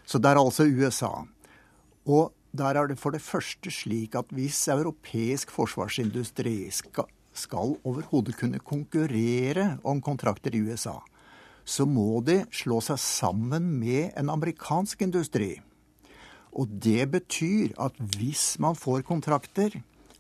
[0.07, 1.15] Så det er altså USA.
[2.07, 8.37] Og der er det for det første slik at hvis europeisk forsvarsindustri skal skal overhodet
[8.41, 10.99] kunne konkurrere om kontrakter i USA,
[11.67, 15.57] så må de slå seg sammen med en amerikansk industri.
[16.57, 19.75] Og det betyr at hvis man får kontrakter,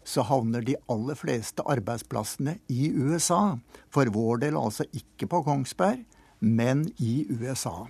[0.06, 3.56] så havner de aller fleste arbeidsplassene i USA.
[3.90, 6.04] For vår del altså ikke på Kongsberg,
[6.38, 7.86] men i USA.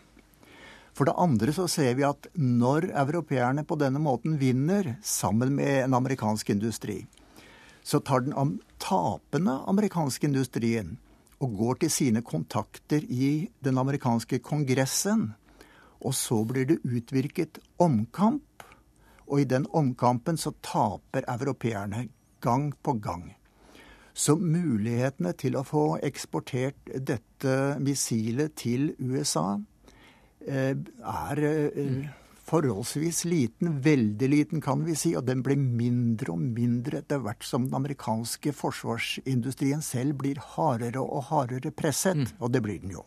[0.96, 5.82] For det andre så ser vi at når europeerne på denne måten vinner sammen med
[5.82, 7.02] en amerikansk industri,
[7.84, 8.32] så tar den
[8.82, 10.96] tapende amerikanske industrien
[11.42, 15.34] og går til sine kontakter i den amerikanske kongressen.
[16.00, 18.64] Og så blir det utvirket omkamp,
[19.26, 22.08] og i den omkampen så taper europeerne
[22.40, 23.34] gang på gang.
[24.16, 29.58] Så mulighetene til å få eksportert dette missilet til USA
[30.46, 32.06] eh, er eh,
[32.46, 37.44] forholdsvis liten, veldig liten kan vi si, og den blir mindre og mindre etter hvert
[37.46, 42.22] som den amerikanske forsvarsindustrien selv blir hardere og hardere presset.
[42.22, 42.32] Mm.
[42.40, 43.06] Og det blir den jo.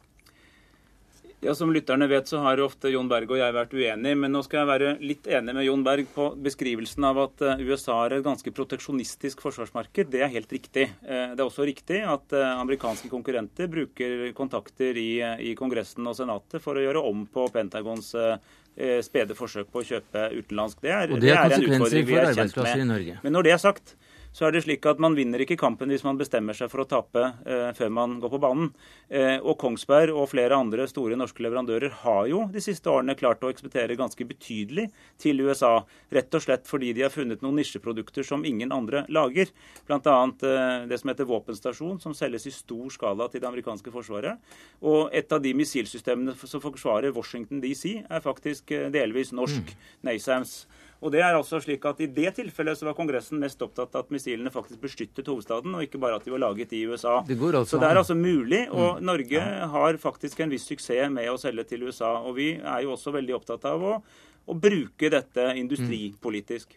[1.41, 4.17] Ja, Som lytterne vet, så har ofte Jon Berg og jeg vært uenige.
[4.19, 7.61] Men nå skal jeg være litt enig med Jon Berg på beskrivelsen av at eh,
[7.63, 10.11] USA er et ganske proteksjonistisk forsvarsmarked.
[10.11, 10.89] Det er helt riktig.
[10.99, 15.13] Eh, det er også riktig at eh, amerikanske konkurrenter bruker kontakter i,
[15.47, 18.11] i Kongressen og Senatet for å gjøre om på Pentagons
[19.03, 20.79] spede forsøk på å kjøpe utenlandsk.
[20.81, 23.09] Det er, og det er, det er en utfordring vi er kjent med.
[23.25, 23.95] Men når det er sagt,
[24.35, 26.87] så er det slik at man vinner ikke kampen hvis man bestemmer seg for å
[26.89, 28.69] tape eh, før man går på banen.
[29.09, 33.43] Eh, og Kongsberg og flere andre store norske leverandører har jo de siste årene klart
[33.43, 34.89] å eksportere ganske betydelig
[35.21, 35.79] til USA.
[36.13, 39.49] Rett og slett fordi de har funnet noen nisjeprodukter som ingen andre lager.
[39.89, 39.99] Bl.a.
[39.99, 44.37] Eh, det som heter våpenstasjon, som selges i stor skala til det amerikanske forsvaret.
[44.85, 49.73] Og et av de missilsystemene som forsvarer Washington DC, er faktisk eh, delvis norsk.
[49.73, 49.89] Mm.
[50.09, 50.59] NASAMS.
[50.99, 54.03] Og det er altså slik at I det tilfellet så var Kongressen mest opptatt av
[54.03, 57.21] at missilene faktisk beskyttet hovedstaden, og ikke bare at de var laget i USA.
[57.27, 59.05] Det altså så det er altså mulig, og mm.
[59.07, 59.43] Norge
[59.75, 62.17] har faktisk en viss suksess med å selge til USA.
[62.19, 63.93] Og vi er jo også veldig opptatt av å,
[64.43, 66.75] å bruke dette industripolitisk.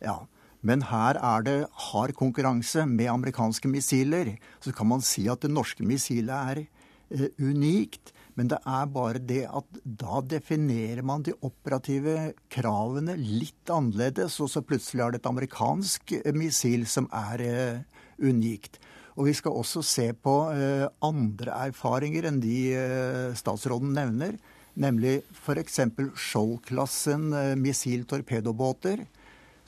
[0.00, 0.20] Ja,
[0.62, 1.58] men her er det
[1.90, 4.36] hard konkurranse med amerikanske missiler.
[4.62, 8.14] Så kan man si at det norske missilet er eh, unikt.
[8.40, 14.48] Men det er bare det at da definerer man de operative kravene litt annerledes, og
[14.48, 18.80] så plutselig er det et amerikansk eh, missil som er uh, unikt.
[19.20, 24.40] Og vi skal også se på uh, andre erfaringer enn de uh, statsråden nevner.
[24.80, 25.82] Nemlig f.eks.
[26.16, 29.04] Skjold-klassen uh, missil-torpedobåter,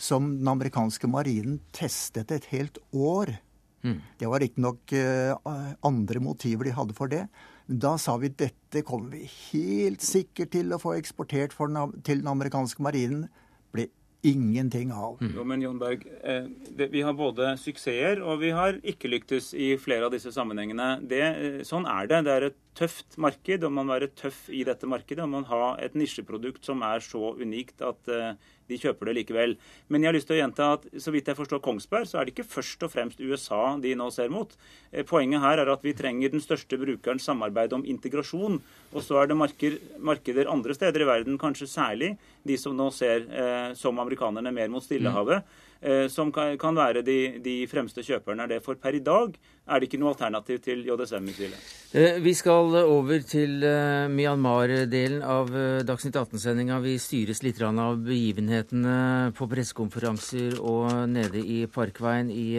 [0.00, 3.36] som den amerikanske marinen testet et helt år.
[3.84, 3.98] Mm.
[4.16, 7.26] Det var riktignok uh, andre motiver de hadde for det.
[7.72, 12.28] Da sa vi dette kommer vi helt sikkert til å få eksportert den, til den
[12.28, 13.28] amerikanske marinen.
[13.72, 13.88] Ble
[14.22, 15.16] ingenting av.
[15.22, 15.32] Mm.
[15.34, 16.44] Jo, men Jon Berg, eh,
[16.76, 21.00] det, Vi har både suksesser og vi har ikke lyktes i flere av disse sammenhengene.
[21.08, 22.24] Det, eh, sånn er det.
[22.24, 25.24] Det er et tøft marked, og man må være tøff i dette markedet.
[25.24, 28.34] Og man har et nisjeprodukt som er så unikt at eh,
[28.68, 29.56] de kjøper det likevel.
[29.88, 32.26] Men jeg har lyst til å gjenta at så vidt jeg forstår Kongsberg, så er
[32.26, 34.52] det ikke først og fremst USA de nå ser mot.
[34.92, 38.60] Eh, poenget her er at vi trenger den største brukerens samarbeid om integrasjon.
[38.92, 42.14] Og så er det markeder andre steder i verden, kanskje særlig
[42.46, 45.42] de som nå ser eh, som amerikanerne mer mot Stillehavet.
[45.42, 45.68] Mm
[46.12, 48.60] som kan være de, de, fremste kjøperne er det.
[48.62, 49.34] For per i dag
[49.66, 51.70] er det ikke noe alternativ til JSM-missilet.
[51.98, 55.50] Eh, vi skal over til eh, Myanmar-delen av
[55.86, 56.78] Dagsnytt 18-sendinga.
[56.84, 62.58] Vi styres litt av begivenhetene på pressekonferanser og nede i Parkveien i,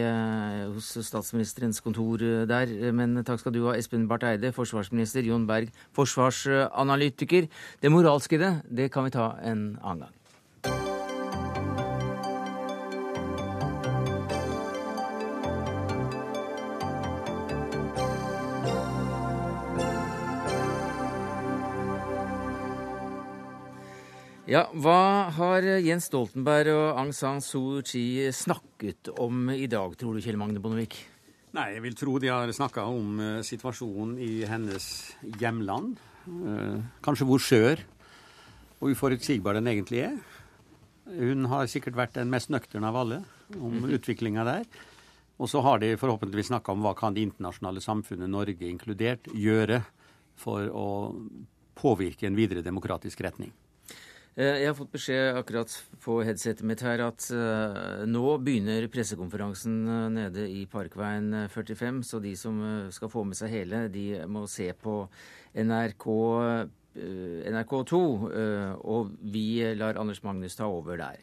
[0.74, 2.74] hos statsministerens kontor der.
[2.96, 7.48] Men takk skal du ha, Espen Barth Eide, forsvarsminister, Jon Berg, forsvarsanalytiker.
[7.80, 10.20] Det moralske i det, det kan vi ta en annen gang.
[24.54, 30.14] Ja, Hva har Jens Stoltenberg og Aung San Suu Kyi snakket om i dag, tror
[30.14, 30.94] du, Kjell Magne Bondevik?
[31.58, 34.86] Nei, jeg vil tro de har snakka om uh, situasjonen i hennes
[35.42, 35.96] hjemland.
[36.28, 37.82] Uh, kanskje hvor skjør
[38.78, 40.22] og uforutsigbar den egentlig er.
[41.10, 43.24] Hun har sikkert vært den mest nøkterne av alle
[43.58, 43.96] om mm -hmm.
[43.98, 44.70] utviklinga der.
[45.40, 49.82] Og så har de forhåpentligvis snakka om hva kan det internasjonale samfunnet, Norge inkludert, gjøre
[50.36, 51.16] for å
[51.74, 53.52] påvirke en videre demokratisk retning.
[54.34, 59.76] Eh, jeg har fått beskjed akkurat på headsetet mitt her at uh, nå begynner pressekonferansen
[59.86, 62.58] uh, nede i Parkveien 45, så de som
[62.96, 65.04] skal få med seg hele, de må se på
[65.54, 66.08] NRK,
[67.54, 68.00] NRK2.
[68.82, 69.46] og vi
[69.78, 71.22] lar Anders Magnus ta over der.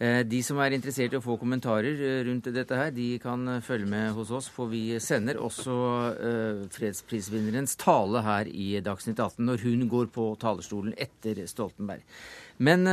[0.00, 3.42] Eh, de som er interessert i å få kommentarer eh, rundt dette her, de kan
[3.52, 5.74] eh, følge med hos oss, for vi sender også
[6.72, 12.06] fredsprisvinnerens tale her i Dagsnytt 18 når hun går på talerstolen etter Stoltenberg.
[12.64, 12.88] Men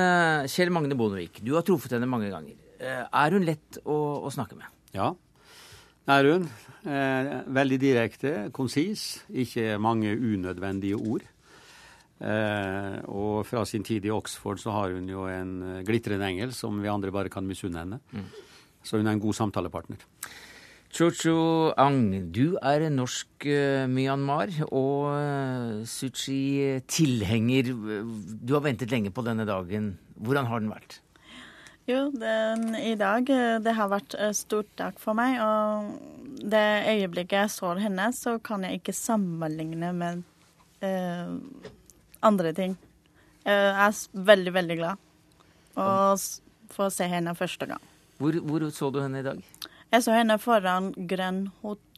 [0.51, 2.59] Kjell Magne Bondevik, du har truffet henne mange ganger.
[2.79, 4.67] Er hun lett å, å snakke med?
[4.95, 5.13] Ja,
[6.11, 6.45] er hun.
[7.57, 9.23] veldig direkte, konsis.
[9.27, 11.25] Ikke mange unødvendige ord.
[12.17, 16.53] Eh, og fra sin tid i Oxford så har hun jo en eh, glitrende engel
[16.55, 17.99] som vi andre bare kan misunne henne.
[18.09, 18.27] Mm.
[18.81, 20.01] Så hun er en god samtalepartner.
[20.97, 27.73] Cho-Cho Ang, du er norsk uh, Myanmar og uh, Suchi-tilhenger.
[27.75, 29.97] Du har ventet lenge på denne dagen.
[30.15, 31.01] Hvordan har den vært?
[31.91, 35.35] Jo, den, i dag det har vært en stort dag for meg.
[35.43, 40.23] Og det øyeblikket jeg så henne, så kan jeg ikke sammenligne med
[40.87, 41.35] uh,
[42.25, 42.77] andre ting.
[43.47, 45.03] Jeg er veldig, veldig glad
[45.73, 47.83] for å se henne første gang.
[48.17, 49.41] Hvor, hvor, så du henne i dag?
[49.93, 51.47] Jeg så henne foran Grand,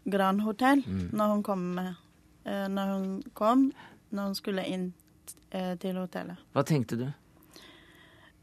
[0.06, 1.10] Grand Hotel mm.
[1.16, 3.70] når hun kom uh, når hun kom,
[4.10, 4.90] når hun skulle inn
[5.56, 6.40] uh, til hotellet.
[6.54, 7.08] Hva tenkte du?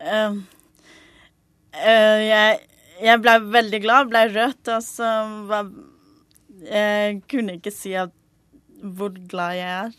[0.00, 0.40] Uh,
[1.76, 2.58] jeg,
[3.04, 5.12] jeg ble veldig glad, ble rødt, og så
[5.48, 5.70] var
[6.66, 8.12] Jeg kunne ikke si at,
[8.80, 9.96] hvor glad jeg er.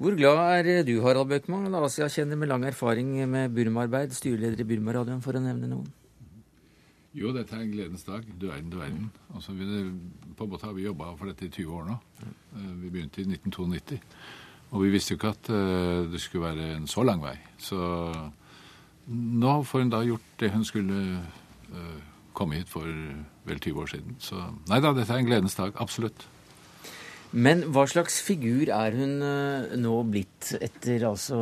[0.00, 4.64] Hvor glad er du, Harald Bøkman, en Asia-kjenner med lang erfaring med Burma-arbeid, styreleder i
[4.64, 5.90] Burma-radioen, for å nevne noen?
[7.12, 8.24] Jo, dette er en gledens dag.
[8.24, 9.10] Du verden, du verden.
[9.34, 9.66] Altså, vi,
[10.38, 11.98] på en måte har vi jobba for dette i 20 år nå.
[12.22, 14.00] Eh, vi begynte i 1992.
[14.70, 17.36] Og vi visste jo ikke at uh, det skulle være en så lang vei.
[17.60, 17.76] Så
[19.10, 21.00] nå får hun da gjort det hun skulle
[22.32, 22.88] komme hit for
[23.44, 24.16] vel 20 år siden.
[24.22, 25.74] Så nei da, dette er en gledens dag.
[25.82, 26.24] Absolutt.
[27.30, 31.38] Men hva slags figur er hun uh, nå blitt etter altså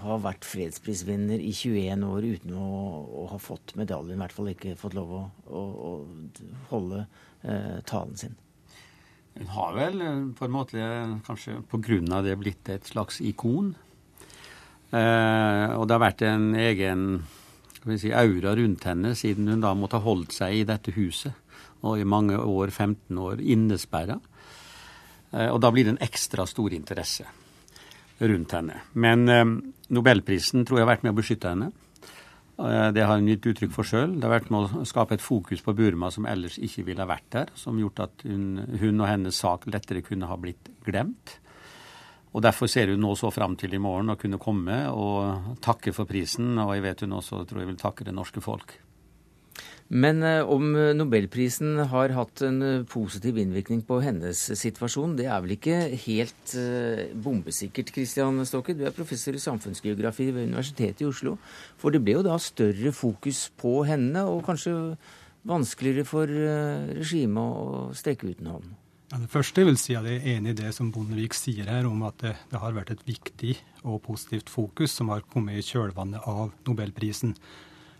[0.00, 2.68] ha vært fredsprisvinner i 21 år uten å,
[3.04, 5.90] å, ha fått medaljen, i hvert fall ikke fått lov å, å, å
[6.70, 7.02] holde
[7.42, 8.38] eh, talen sin.
[9.36, 10.88] Hun har vel eh, på en måte
[11.26, 12.22] kanskje pga.
[12.24, 13.74] det blitt et slags ikon.
[14.90, 17.04] Eh, og det har vært en egen
[17.96, 21.36] si, aura rundt henne siden hun da måtte ha holdt seg i dette huset.
[21.86, 24.18] Og i mange år, 15 år, innesperra.
[25.32, 27.26] Eh, og da blir det en ekstra stor interesse
[28.20, 28.80] rundt henne.
[28.92, 29.44] Men eh,
[29.94, 31.70] nobelprisen tror jeg har vært med å beskytte henne.
[32.60, 34.16] Eh, det har hun gitt uttrykk for sjøl.
[34.18, 37.28] Det har vært med å skape et fokus på Burma som ellers ikke ville vært
[37.36, 41.38] der, som gjort at hun, hun og hennes sak lettere kunne ha blitt glemt.
[42.30, 45.90] Og Derfor ser hun nå så fram til i morgen å kunne komme og takke
[45.94, 46.52] for prisen.
[46.62, 48.76] Og jeg vet hun også tror jeg vil takke det norske folk.
[49.90, 55.26] Men eh, om eh, nobelprisen har hatt en eh, positiv innvirkning på hennes situasjon, det
[55.26, 56.52] er vel ikke helt
[57.24, 58.76] bombesikkert, Christian Stokke?
[58.78, 61.34] Du er professor i samfunnsgeografi ved Universitetet i Oslo.
[61.80, 64.76] For det ble jo da større fokus på henne, og kanskje
[65.50, 68.68] vanskeligere for regimet å strekke ut en hånd?
[69.10, 71.66] Ja, det første jeg vil si at jeg er enig i det som Bondevik sier
[71.66, 75.58] her, om at det, det har vært et viktig og positivt fokus som har kommet
[75.58, 77.34] i kjølvannet av nobelprisen.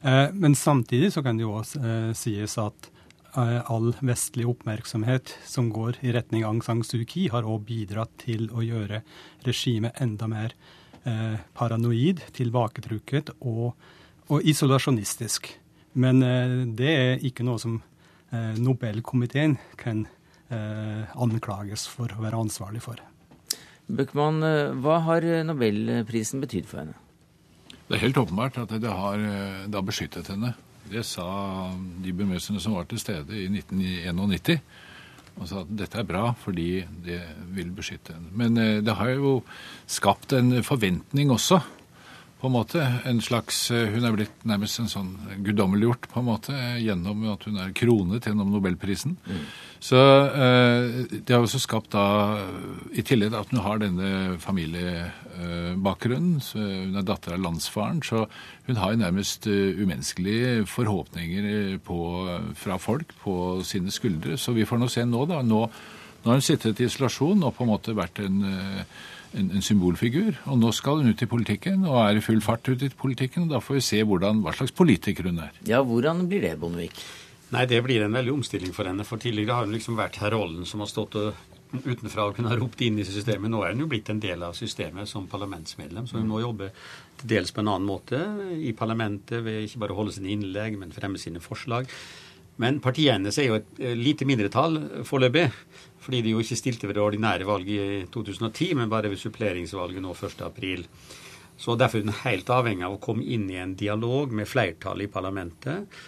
[0.02, 2.88] Eh, men samtidig så kan det jo også eh, sies at
[3.36, 8.14] eh, all vestlig oppmerksomhet som går i retning Aung San Suu Kyi, har òg bidratt
[8.24, 9.02] til å gjøre
[9.46, 10.56] regimet enda mer
[11.56, 13.70] paranoid, tilbaketrukket og,
[14.28, 15.46] og isolasjonistisk.
[15.96, 16.20] Men
[16.76, 17.78] det er ikke noe som
[18.60, 20.04] Nobelkomiteen kan
[21.16, 23.00] anklages for å være ansvarlig for.
[23.88, 24.44] Bøckmann,
[24.84, 26.98] hva har nobelprisen betydd for henne?
[27.90, 29.18] Det er helt åpenbart at det har,
[29.66, 30.53] det har beskyttet henne.
[30.87, 31.26] Det sa
[31.74, 34.61] de burmeserne som var til stede i 1991.
[35.40, 37.18] Og sa at dette er bra fordi det
[37.50, 38.31] vil beskytte henne.
[38.31, 39.40] Men eh, det har jo
[39.90, 41.59] skapt en forventning også
[42.40, 42.81] på en måte.
[43.05, 47.44] En slags, eh, Hun er blitt nærmest en sånn guddommeliggjort på en måte gjennom at
[47.44, 49.16] hun er kronet gjennom nobelprisen.
[49.26, 49.44] Mm.
[49.81, 52.40] Så eh, det har også skapt da,
[52.92, 58.26] i tillegg at hun har denne familiebakgrunnen, eh, hun er datter av landsfaren, så
[58.66, 62.00] hun har nærmest umenneskelige forhåpninger på,
[62.57, 64.38] fra folk på sine skuldre.
[64.38, 65.42] Så vi får nå se nå, da.
[65.42, 65.68] Nå,
[66.22, 68.44] nå har hun sittet i isolasjon og på en måte vært en
[69.35, 70.37] en, en, symbolfigur.
[70.51, 73.47] Og nå skal hun ut i politikken, og er i full fart ut i politikken.
[73.47, 75.55] og Da får vi se hvordan, hva slags politiker hun er.
[75.69, 76.99] Ja, Hvordan blir det, Bondevik?
[77.51, 79.07] Nei, det blir en veldig omstilling for henne.
[79.07, 81.19] For tidligere har hun liksom vært her rollen som har stått
[81.71, 83.51] utenfra og kunne ha ropt inn i systemet.
[83.51, 86.71] Nå er hun jo blitt en del av systemet som parlamentsmedlem, så hun må jobbe
[87.21, 88.19] til dels på en annen måte
[88.57, 91.90] i parlamentet ved ikke bare å holde sine innlegg, men fremme sine forslag.
[92.61, 94.77] Men partiet hennes er jo et eh, lite mindretall
[95.09, 95.47] foreløpig
[96.11, 100.03] fordi de jo ikke stilte ved det ordinære valget i 2010, men bare ved suppleringsvalget
[100.03, 100.87] nå 1.4.
[101.55, 105.07] Så derfor er hun helt avhengig av å komme inn i en dialog med flertallet
[105.07, 106.01] i parlamentet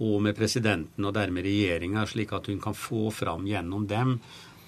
[0.00, 4.14] og med presidenten og dermed regjeringa, slik at hun kan få fram gjennom dem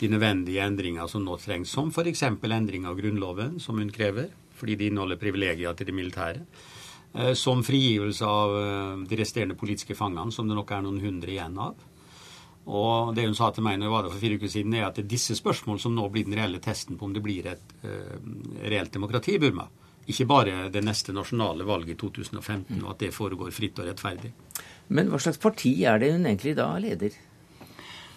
[0.02, 2.26] de nødvendige endringer som nå trengs, som f.eks.
[2.26, 4.28] endring av Grunnloven, som hun krever,
[4.58, 6.44] fordi de inneholder privilegier til det militære.
[7.14, 11.32] Eh, som frigivelse av eh, de resterende politiske fangene, som det nok er noen hundre
[11.32, 11.80] igjen av.
[12.70, 14.86] Og det hun sa til meg når jeg var der for fire uker siden, er
[14.86, 17.48] at det er disse spørsmål som nå blir den reelle testen på om det blir
[17.50, 18.18] et uh,
[18.62, 19.66] reelt demokrati i Burma.
[20.10, 24.32] Ikke bare det neste nasjonale valget i 2015, og at det foregår fritt og rettferdig.
[24.94, 27.18] Men hva slags parti er det hun egentlig da leder?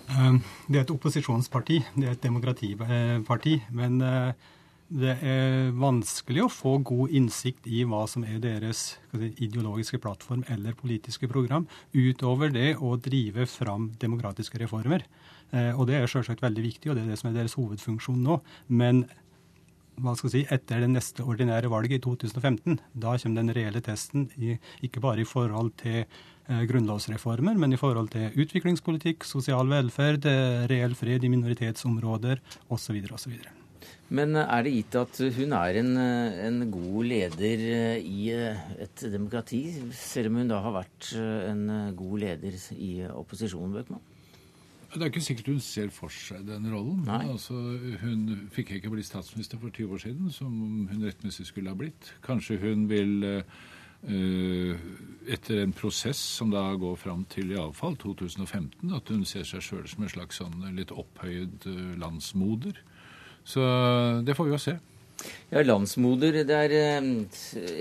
[0.10, 0.38] Uh,
[0.70, 1.82] det er et opposisjonsparti.
[1.96, 3.58] Det er et demokratiparti.
[3.74, 4.54] Men uh,
[4.86, 8.84] det er vanskelig å få god innsikt i hva som er deres
[9.18, 15.08] si, ideologiske plattform eller politiske program, utover det å drive fram demokratiske reformer.
[15.52, 18.22] Eh, og Det er selvsagt veldig viktig, og det er det som er deres hovedfunksjon
[18.22, 18.38] nå.
[18.68, 19.08] Men
[19.98, 23.82] hva skal jeg si, etter det neste ordinære valget i 2015, da kommer den reelle
[23.82, 26.04] testen, i, ikke bare i forhold til
[26.46, 30.30] grunnlovsreformer, men i forhold til utviklingspolitikk, sosial velferd,
[30.70, 33.02] reell fred i minoritetsområder osv.
[33.10, 33.55] osv.
[34.14, 37.64] Men er det gitt at hun er en, en, god leder
[37.98, 39.64] i et demokrati,
[39.98, 41.64] selv om hun da har vært en
[41.98, 44.04] god leder i opposisjonen, Bøckmann?
[44.96, 47.04] Det er ikke sikkert hun ser for seg den rollen.
[47.12, 47.54] Altså,
[48.00, 50.54] hun fikk ikke bli statsminister for 20 år siden, som
[50.88, 52.14] hun rettmessig skulle ha blitt.
[52.24, 54.86] Kanskje hun vil uh,
[55.36, 59.84] etter en prosess som da går fram til iallfall 2015, at hun ser seg sjøl
[59.92, 62.80] som en slags sånn litt opphøyd uh, landsmoder.
[63.46, 63.62] Så
[64.26, 64.78] det får vi jo se.
[65.54, 66.96] Ja, Landsmoder, det er eh,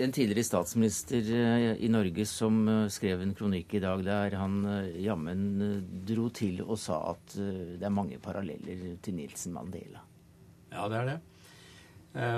[0.04, 4.58] en tidligere statsminister eh, i Norge som eh, skrev en kronikk i dag der han
[5.00, 5.44] jammen
[6.06, 10.04] dro til og sa at det er mange paralleller til Nilsen Mandela.
[10.74, 11.20] Ja, det er det.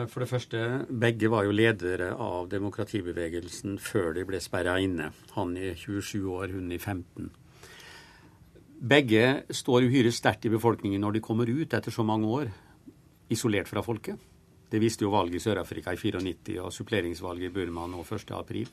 [0.09, 5.11] For det første, begge var jo ledere av demokratibevegelsen før de ble sperra inne.
[5.35, 7.29] Han i 27 år, hun i 15.
[8.89, 12.49] Begge står uhyre sterkt i befolkningen når de kommer ut etter så mange år,
[13.33, 14.19] isolert fra folket.
[14.71, 18.67] Det viste jo valget i Sør-Afrika i 94 og suppleringsvalget i Burma nå 1.4,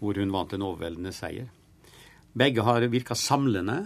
[0.00, 1.50] hvor hun vant en overveldende seier.
[2.32, 3.82] Begge har virka samlende,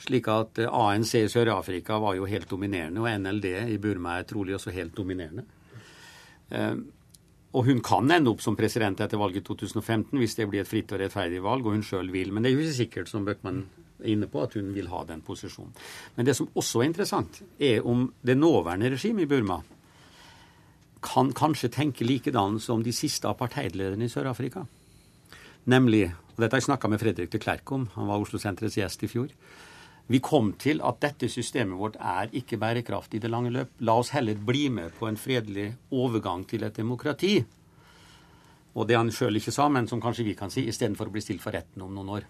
[0.00, 4.28] slik at eh, ANC i Sør-Afrika var jo helt dominerende, og NLD i Burma er
[4.28, 5.44] trolig også helt dominerende.
[6.50, 6.76] Eh,
[7.56, 10.68] og hun kan ende opp som president etter valget i 2015 hvis det blir et
[10.68, 12.32] fritt og rettferdig valg, og hun sjøl vil.
[12.32, 13.64] Men det er jo ikke sikkert, som Bøckmann
[14.04, 15.72] inne på, at hun vil ha den posisjonen.
[16.16, 19.62] Men det som også er interessant, er om det nåværende regimet i Burma
[21.06, 24.64] kan kanskje tenke likedan som de siste apartheidlederne i Sør-Afrika.
[25.70, 29.04] Nemlig, og dette har jeg snakka med Fredrik de Klerk om, han var Oslo-senterets gjest
[29.06, 29.32] i fjor.
[30.06, 33.72] Vi kom til at dette systemet vårt er ikke bærekraftig i det lange løp.
[33.82, 37.40] La oss heller bli med på en fredelig overgang til et demokrati.
[38.76, 41.24] Og det han sjøl ikke sa, men som kanskje vi kan si, istedenfor å bli
[41.24, 42.28] stilt for retten om noen år.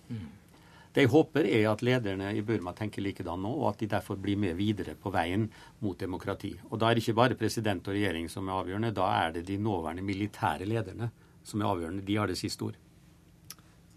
[0.97, 4.17] Det jeg håper, er at lederne i Burma tenker likedan nå, og at de derfor
[4.17, 5.43] blir med videre på veien
[5.85, 6.55] mot demokrati.
[6.71, 9.43] Og da er det ikke bare president og regjering som er avgjørende, da er det
[9.51, 11.11] de nåværende militære lederne
[11.45, 12.05] som er avgjørende.
[12.07, 12.79] De har det siste ord.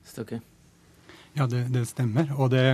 [0.04, 0.41] Stokke.
[1.38, 2.34] Ja, det, det stemmer.
[2.36, 2.66] Og det,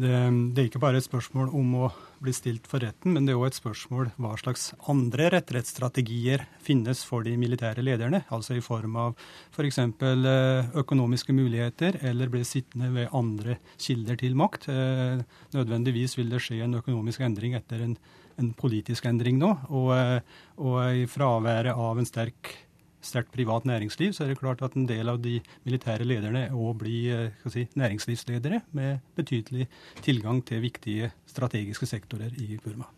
[0.00, 0.12] det,
[0.54, 1.88] det er ikke bare et spørsmål om å
[2.22, 7.02] bli stilt for retten, men det er òg et spørsmål hva slags andre rettighetsstrategier finnes
[7.04, 9.12] for de militære lederne, altså i form av
[9.52, 9.80] f.eks.
[10.00, 14.70] For eh, økonomiske muligheter, eller bli sittende ved andre kilder til makt.
[14.72, 15.22] Eh,
[15.58, 17.96] nødvendigvis vil det skje en økonomisk endring etter en,
[18.40, 22.54] en politisk endring nå, og, eh, og i fraværet av en sterk
[23.02, 26.78] sterkt privat næringsliv, så er det klart at en del av de militære lederne òg
[26.82, 29.68] blir eh, si, næringslivsledere med betydelig
[30.02, 32.88] tilgang til viktige strategiske sektorer i Burma.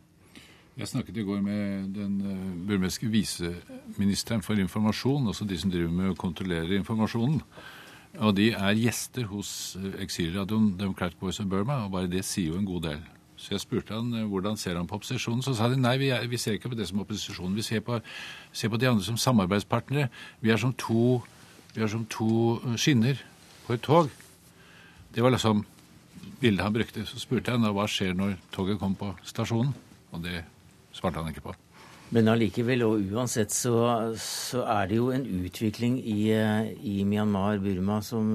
[0.74, 2.16] Jeg snakket i går med den
[2.66, 7.38] burmeske viseministeren for informasjon, altså de som driver med å kontrollere informasjonen.
[8.22, 9.50] Og de er gjester hos
[9.80, 13.02] eh, eksilradioen Democratic Voice of Burma, og bare det sier jo en god del.
[13.45, 15.42] Så jeg spurte han eh, hvordan ser han på opposisjonen.
[15.45, 17.57] Så sa de nei, vi, er, vi ser ikke på det som opposisjon.
[17.57, 18.01] Vi ser på,
[18.53, 20.09] ser på, de andre som samarbeidspartnere.
[20.40, 21.20] Vi er som to,
[21.76, 23.20] er som to eh, skinner
[23.66, 24.09] på et tog.
[25.14, 25.66] Det var liksom
[26.40, 27.05] bildet han brukte.
[27.09, 29.76] Så spurte jeg hva skjer når toget kommer på stasjonen.
[30.14, 30.40] Og det
[30.95, 31.63] svarte han ikke på.
[32.14, 33.74] Men allikevel, og uansett, så,
[34.20, 38.28] så, er det jo en utvikling i, i, Myanmar, Burma, som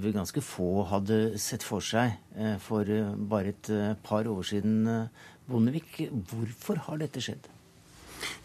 [0.00, 2.88] vi ganske få hadde sett for seg eh, for
[3.28, 3.72] bare et
[4.06, 4.88] par år siden.
[5.46, 7.44] Bondevik, hvorfor har dette skjedd?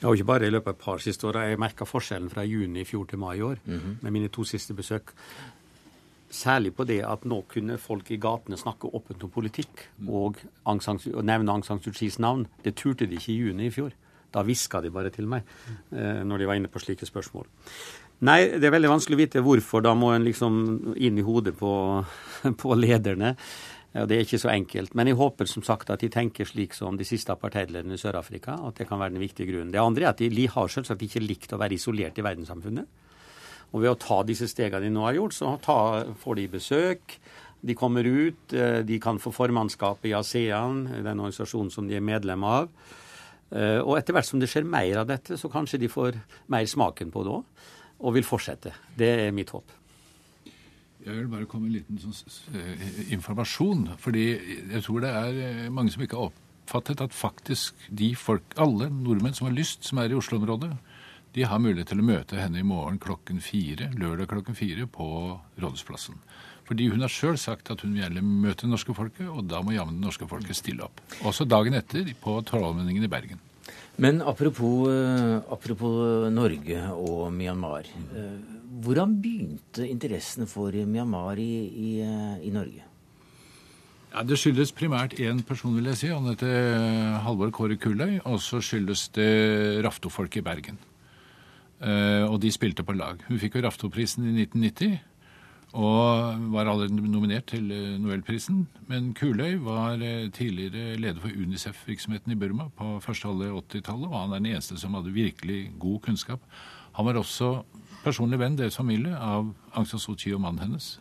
[0.02, 1.40] Ja, og ikke bare i løpet av et par siste år.
[1.46, 3.96] Jeg merka forskjellen fra juni i fjor til mai i år mm -hmm.
[4.02, 5.14] med mine to siste besøk.
[6.30, 10.82] Særlig på det at nå kunne folk i gatene snakke åpent om politikk og, Aung
[10.82, 12.48] San, og nevne Aung San Suu Kyis navn.
[12.64, 13.92] Det turte de ikke i juni i fjor.
[14.32, 15.44] Da hviska de bare til meg
[15.92, 17.50] eh, når de var inne på slike spørsmål.
[18.22, 19.82] Nei, det er veldig vanskelig å vite hvorfor.
[19.82, 20.56] Da må en liksom
[20.94, 21.74] inn i hodet på,
[22.64, 23.36] på lederne.
[23.92, 24.94] Ja, det er ikke så enkelt.
[24.96, 28.56] Men jeg håper som sagt at de tenker slik som de siste apartheidlederne i Sør-Afrika.
[28.70, 29.74] At det kan være den viktige grunnen.
[29.74, 33.02] Det andre er at de har selvsagt ikke likt å være isolert i verdenssamfunnet.
[33.72, 35.78] Og ved å ta disse stegene de nå har gjort, så ta,
[36.22, 37.18] får de besøk.
[37.62, 42.04] De kommer ut, eh, de kan få formannskapet i ASEAN, den organisasjonen som de er
[42.04, 42.70] medlem av.
[43.52, 46.18] Eh, og etter hvert som det skjer mer av dette, så kanskje de får
[46.52, 47.70] mer smaken på det òg,
[48.02, 48.74] og vil fortsette.
[48.98, 49.78] Det er mitt håp.
[51.02, 53.98] Jeg vil bare komme med en liten sånn, eh, informasjon.
[53.98, 54.26] Fordi
[54.72, 58.90] jeg tror det er eh, mange som ikke har oppfattet at faktisk de folk, alle
[58.90, 60.72] nordmenn som har lyst, som er i Oslo-området,
[61.34, 65.40] de har mulighet til å møte henne i morgen klokken fire, lørdag klokken fire på
[65.58, 66.20] Rådhusplassen.
[66.72, 69.60] Fordi hun har sjøl sagt at hun vil gjerne møte det norske folket, og da
[69.60, 71.02] må jammen det norske folket stille opp.
[71.28, 73.42] Også dagen etter på Trollmenningen i Bergen.
[74.00, 74.88] Men apropos,
[75.52, 77.90] apropos Norge og Myanmar.
[78.86, 81.92] Hvordan begynte interessen for Myanmar i, i,
[82.48, 82.88] i Norge?
[84.14, 86.08] Ja, Det skyldes primært én person, vil jeg si.
[86.16, 88.22] Han heter Halvor Kåre Kulløy.
[88.24, 90.80] Og så skyldes det Raftofolk i Bergen.
[92.32, 93.20] Og de spilte på lag.
[93.28, 95.11] Hun fikk jo Raftoprisen i 1990
[95.74, 98.68] og var allerede nominert til uh, Nobelprisen.
[98.88, 104.20] Men Kuløy var uh, tidligere leder for Unicef-virksomheten i Burma på første halve 80-tallet, og
[104.20, 106.42] han er den eneste som hadde virkelig god kunnskap.
[106.94, 107.62] Han var også
[108.04, 111.00] personlig venn, deres familie, av Aung San Suu Kyi og mannen hennes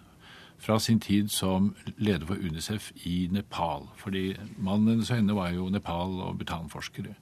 [0.61, 3.89] fra sin tid som leder for Unicef i Nepal.
[3.97, 7.15] Fordi mannen hennes og henne var jo Nepal- og Bhutan-forskere.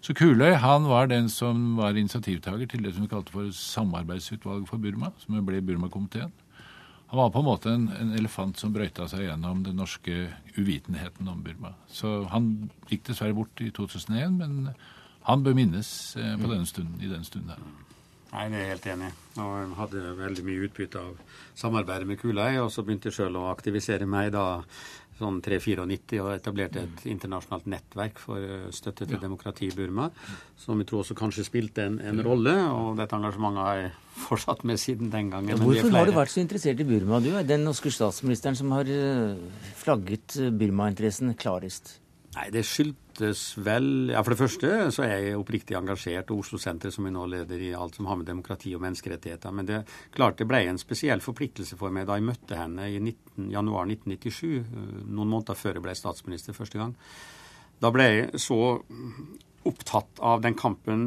[0.00, 4.68] Så Kuløy han var den som var initiativtaker til det som vi kalte for Samarbeidsutvalget
[4.68, 6.32] for Burma, som ble Burma-komiteen.
[7.06, 10.26] Han var på en måte en, en, elefant som brøyta seg gjennom den norske
[10.56, 11.76] uvitenheten om Burma.
[11.86, 14.72] Så han gikk dessverre bort i 2001, men
[15.28, 17.62] han bør minnes eh, på denne stunden, i den stunden her.
[18.36, 22.56] Nei, det er helt enig Og jeg hadde veldig mye utbytte av samarbeidet med Kulei.
[22.60, 24.64] Og så begynte jeg sjøl å aktivisere meg da
[25.16, 30.10] sånn 3-94 og etablerte et internasjonalt nettverk for eh, støtte til demokrati i Burma,
[30.60, 32.54] som vi tror også kanskje spilte en, en rolle.
[32.72, 33.92] Og dette engasjementet har jeg
[34.28, 35.54] fortsatt med siden den gangen.
[35.54, 37.20] Ja, hvorfor har du vært så interessert i Burma?
[37.24, 39.36] Du er den norske statsministeren som har eh,
[39.80, 41.96] flagget Burma-interessen klarest.
[42.36, 46.60] Nei, det skyldtes vel Ja, for det første så er jeg oppriktig engasjert, og Oslo
[46.60, 49.54] Senter, som jeg nå leder i alt som har med demokrati og menneskerettigheter.
[49.56, 49.78] Men det
[50.12, 53.88] klart det ble en spesiell forpliktelse for meg da jeg møtte henne i 19, januar
[53.88, 56.92] 1997, eh, noen måneder før jeg ble statsminister første gang.
[57.80, 58.60] Da ble jeg så
[59.66, 61.06] opptatt av den kampen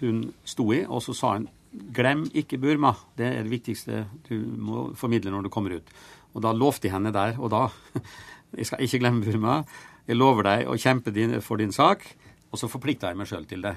[0.00, 1.50] hun sto i, og så sa hun
[1.94, 2.94] glem ikke Burma.
[3.18, 5.94] Det er det viktigste du må formidle når du kommer ut.
[6.34, 7.66] Og da lovte jeg henne der og da
[8.58, 9.62] jeg skal ikke glemme Burma.
[10.10, 12.02] Jeg lover deg å kjempe din, for din sak,
[12.50, 13.76] og så forplikter jeg meg sjøl til det.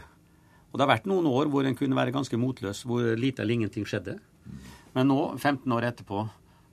[0.72, 3.60] Og det har vært noen år hvor en kunne være ganske motløs, hvor lite eller
[3.60, 4.16] ingenting skjedde.
[4.96, 6.24] Men nå, 15 år etterpå,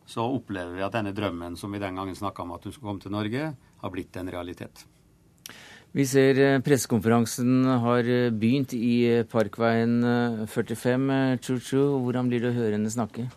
[0.08, 2.88] så opplever vi at denne drømmen som vi den gangen snakka om at hun skulle
[2.88, 4.86] komme til Norge, har blitt en realitet.
[5.92, 10.00] Vi ser eh, pressekonferansen har eh, begynt i eh, Parkveien
[10.48, 11.08] 45.
[11.44, 13.28] Chu-Chu, hvordan blir det å høre henne snakke?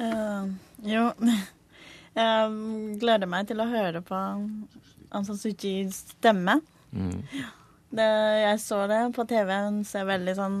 [0.00, 0.48] Uh,
[0.88, 1.10] jo,
[2.12, 6.58] Jeg gleder meg til å høre på Aung San Suu Kyis stemme.
[6.92, 7.22] Mm.
[7.92, 8.08] Det,
[8.42, 9.52] jeg så det på TV.
[9.66, 10.60] Hun ser veldig sånn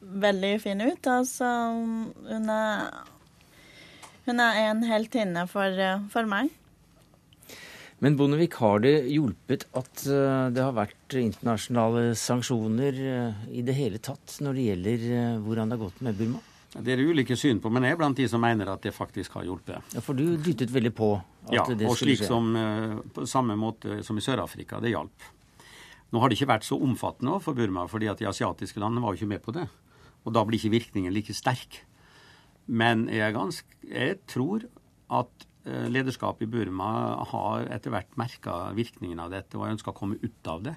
[0.00, 1.10] veldig fin ut.
[1.10, 1.46] Altså,
[2.30, 2.90] hun er
[4.26, 5.74] Hun er en heltinne for,
[6.12, 6.50] for meg.
[8.00, 13.74] Men Bondevik, har det hjulpet at eh, det har vært internasjonale sanksjoner eh, i det
[13.76, 16.40] hele tatt når det gjelder eh, hvordan det har gått med Burma?
[16.70, 19.34] Det er ulike syn på, men jeg er blant de som mener at det faktisk
[19.40, 19.94] har hjulpet.
[19.96, 21.82] Ja, For du dyttet veldig på at ja, det skulle skje?
[21.82, 24.78] Ja, og slik som, eh, på samme måte som i Sør-Afrika.
[24.82, 25.26] Det hjalp.
[26.10, 29.14] Nå har det ikke vært så omfattende for Burma, fordi at de asiatiske landene var
[29.14, 29.66] jo ikke med på det.
[30.22, 31.82] Og da blir ikke virkningen like sterk.
[32.70, 34.66] Men jeg, ganske, jeg tror
[35.10, 36.90] at eh, lederskapet i Burma
[37.32, 40.76] har etter hvert merka virkningen av dette, og jeg ønsker å komme ut av det.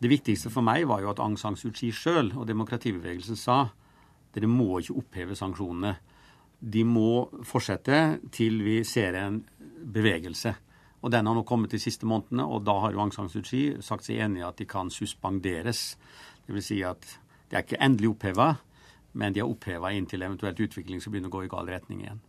[0.00, 3.68] Det viktigste for meg var jo at Aung San Suu Kyi sjøl og demokratibevegelsen sa
[4.34, 5.94] dere må ikke oppheve sanksjonene.
[6.60, 8.00] De må fortsette
[8.34, 9.40] til vi ser en
[9.80, 10.54] bevegelse.
[11.00, 13.80] Og Den har nå kommet de siste månedene, og da har Aung San Suu Kyi
[13.80, 15.94] sagt seg enig i at de kan suspenderes.
[16.46, 16.66] Dvs.
[16.66, 17.06] Si at
[17.48, 18.50] de er ikke endelig oppheva,
[19.16, 22.20] men de er oppheva inntil eventuelt utvikling skal begynne å gå i gal retning igjen.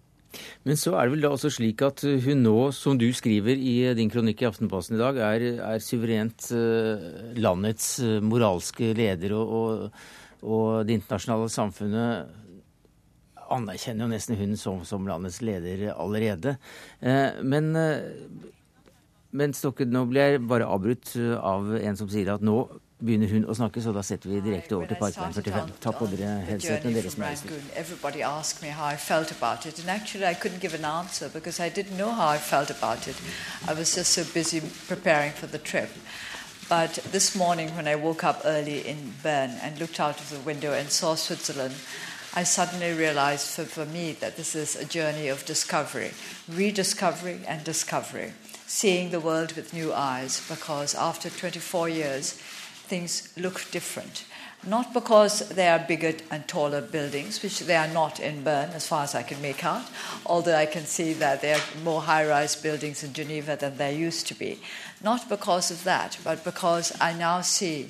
[0.64, 3.76] Men så er det vel da også slik at hun nå, som du skriver i
[3.98, 9.36] din kronikk i Aftenposten i dag, er, er suverent uh, landets moralske leder.
[9.36, 12.38] og, og og det internasjonale samfunnet
[13.52, 16.56] anerkjenner jo nesten hun som, som landets leder allerede.
[17.00, 18.00] Eh, men, eh,
[19.32, 22.64] men Stokke, nå blir jeg bare avbrutt av en som sier at nå
[23.02, 25.72] begynner hun å snakke, så da setter vi direkte over til Parkveien 45.
[25.82, 27.18] Ta på dere headsetene deres.
[27.76, 31.30] Everybody asked me how I felt about it, and actually I couldn't give an answer
[31.34, 33.16] because I didn't know how I felt about it.
[33.68, 35.90] I was just so busy preparing for the trip.
[36.72, 40.40] But this morning, when I woke up early in Bern and looked out of the
[40.40, 41.76] window and saw Switzerland,
[42.34, 46.12] I suddenly realized for, for me that this is a journey of discovery,
[46.48, 48.32] rediscovery and discovery,
[48.68, 52.32] seeing the world with new eyes, because after 24 years,
[52.88, 54.24] things look different.
[54.66, 58.88] Not because they are bigger and taller buildings, which they are not in Bern, as
[58.88, 59.86] far as I can make out,
[60.24, 63.92] although I can see that there are more high rise buildings in Geneva than there
[63.92, 64.62] used to be.
[65.04, 67.90] Not because of that, but because I now see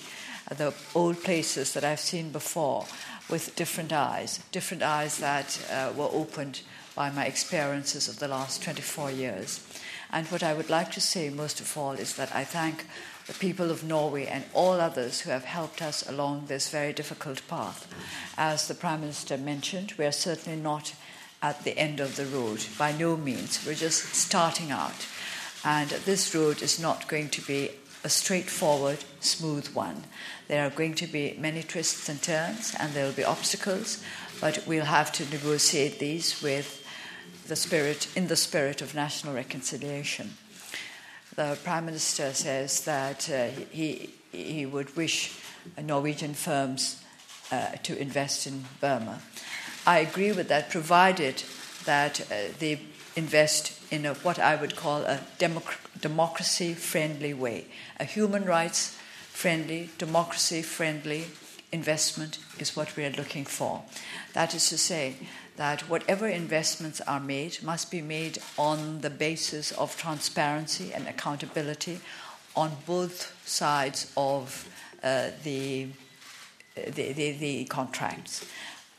[0.50, 2.86] the old places that I've seen before
[3.30, 6.62] with different eyes, different eyes that uh, were opened
[6.96, 9.66] by my experiences of the last 24 years.
[10.12, 12.86] And what I would like to say most of all is that I thank
[13.32, 17.42] the people of Norway, and all others who have helped us along this very difficult
[17.48, 17.88] path.
[18.38, 20.94] As the Prime Minister mentioned, we are certainly not
[21.42, 23.66] at the end of the road, by no means.
[23.66, 25.08] We're just starting out.
[25.64, 27.70] And this road is not going to be
[28.04, 30.04] a straightforward, smooth one.
[30.50, 34.04] There are going to be many twists and turns, and there will be obstacles,
[34.42, 36.86] but we'll have to negotiate these with
[37.48, 40.32] the spirit, in the spirit of national reconciliation.
[41.36, 45.38] The Prime Minister says that uh, he, he would wish
[45.82, 47.02] Norwegian firms
[47.52, 49.22] uh, to invest in Burma.
[49.86, 51.44] I agree with that, provided
[51.86, 52.82] that uh, they
[53.16, 57.66] invest in a, what I would call a democ- democracy friendly way.
[58.00, 58.98] A human rights
[59.32, 61.26] friendly, democracy friendly
[61.72, 63.84] investment is what we are looking for.
[64.34, 65.16] That is to say,
[65.58, 71.99] that whatever investments are made must be made on the basis of transparency and accountability
[72.56, 74.68] on both sides of
[75.04, 75.88] uh, the,
[76.76, 78.45] the, the, the contracts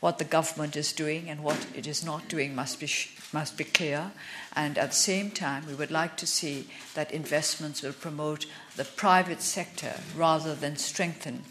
[0.03, 2.89] what the government is doing and what it is not doing must be,
[3.31, 4.11] must be clear.
[4.53, 8.45] And at the same time, we would like to see that investments will promote
[8.75, 11.43] the private sector rather than strengthen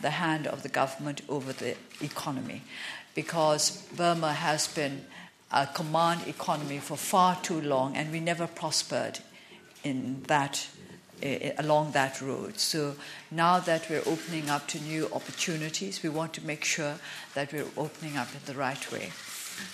[0.00, 2.62] the hand of the government over the economy.
[3.20, 5.04] Because Burma has been
[5.52, 9.18] a command economy for far too long, and we never prospered
[9.84, 10.66] in that
[11.22, 12.58] uh, along that road.
[12.58, 12.94] So
[13.30, 16.94] now that we're opening up to new opportunities, we want to make sure
[17.34, 19.12] that we're opening up in the right way.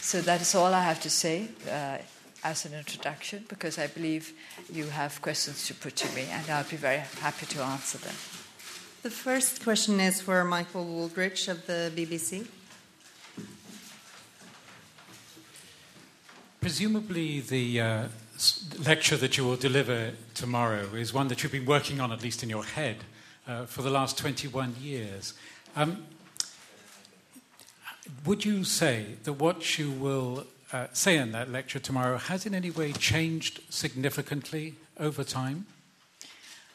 [0.01, 1.99] So that is all I have to say uh,
[2.42, 4.32] as an introduction, because I believe
[4.72, 8.16] you have questions to put to me, and I'll be very happy to answer them.
[9.03, 12.49] The first question is for Michael Wooldridge of the BBC.
[16.67, 18.05] Presumably, the uh,
[18.85, 22.43] lecture that you will deliver tomorrow is one that you've been working on, at least
[22.43, 22.97] in your head,
[23.47, 25.35] uh, for the last 21 years.
[25.77, 26.05] Um,
[28.25, 32.53] would you say that what you will uh, say in that lecture tomorrow has in
[32.53, 35.67] any way changed significantly over time?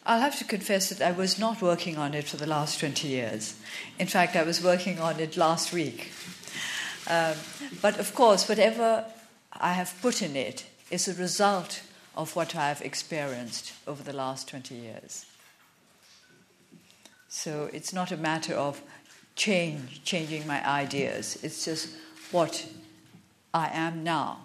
[0.06, 3.10] I'll have to confess that I was not working on it for the last 20
[3.10, 3.60] years.
[4.00, 6.14] In fact, I was working on it last week.
[7.10, 7.36] Um,
[7.82, 9.04] but of course, whatever
[9.62, 11.84] I have put in it is a result
[12.16, 15.26] of what I have experienced over the last 20 years.
[17.30, 18.82] So it's not a matter of
[19.36, 21.38] change, changing my ideas.
[21.44, 21.90] It's just
[22.32, 22.68] what
[23.54, 24.40] I am now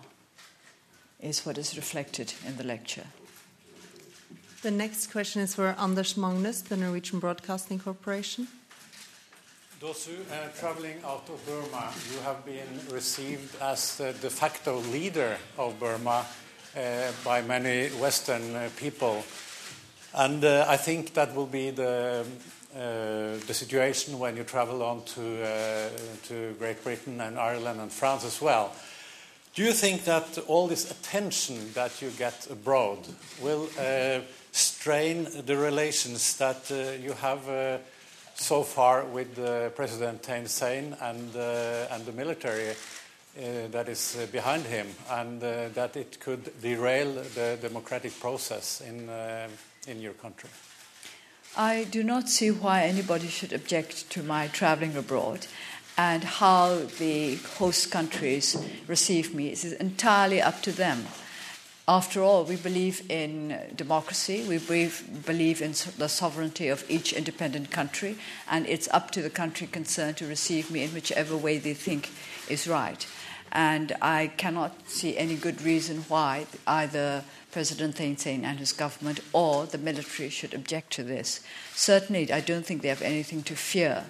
[1.21, 3.07] is what is reflected in the lecture.
[4.63, 8.49] The next question is for Anders Magnus, the Norwegian Broadcasting Corporation.
[9.79, 14.79] Those who uh, traveling out of Burma, you have been received as the de facto
[14.79, 16.25] leader of Burma
[16.75, 19.23] uh, by many Western uh, people.
[20.15, 22.25] And uh, I think that will be the,
[22.75, 25.89] uh, the situation when you travel on to, uh,
[26.29, 28.75] to Great Britain and Ireland and France as well.
[29.55, 33.01] Do you think that all this attention that you get abroad
[33.43, 33.69] will
[34.53, 37.83] strain the relations that you have?
[38.37, 44.17] So far with uh, President Thein Sein and, uh, and the military uh, that is
[44.31, 49.11] behind him, and that it could derail the democratic process in,
[49.87, 50.49] in your country?
[51.57, 55.47] I do not see why anybody should object to my traveling abroad.
[55.99, 58.57] And how the host countries
[58.87, 61.07] receive me is entirely up to them.
[61.89, 68.19] After all, we believe in democracy, we believe, in the sovereignty of each independent country,
[68.51, 72.11] and it's up to the country concerned to receive me in whichever way they think
[72.49, 73.07] is right.
[73.53, 77.23] And I cannot see any good reason why either
[77.53, 81.39] President Thein Sein and his government or the military should object to this.
[81.73, 84.07] Certainly, I don't think they have anything to fear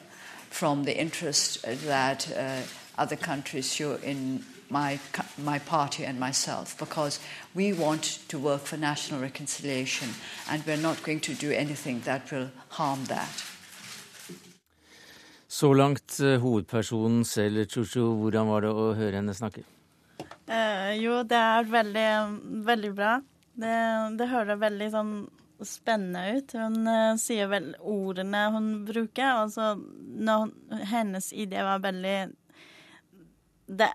[0.48, 2.62] from the interest that uh,
[2.96, 4.98] other countries show in my,
[5.38, 7.20] my party and myself because
[7.54, 10.08] we want to work for national reconciliation
[10.50, 13.44] and we're not going to do anything that will harm that.
[15.48, 18.02] Så langt uh, hovedpersonen selv, Chuchu.
[18.20, 19.62] Hvordan var det å høre henne snakke?
[20.46, 22.08] Eh, jo, det er veldig,
[22.66, 23.12] veldig bra.
[23.56, 23.76] Det,
[24.18, 25.12] det høres veldig sånn
[25.64, 26.56] spennende ut.
[26.58, 29.46] Hun uh, sier vel ordene hun bruker.
[29.46, 29.76] Altså,
[30.26, 30.50] når
[30.90, 32.18] hennes idé var veldig
[33.66, 33.90] det,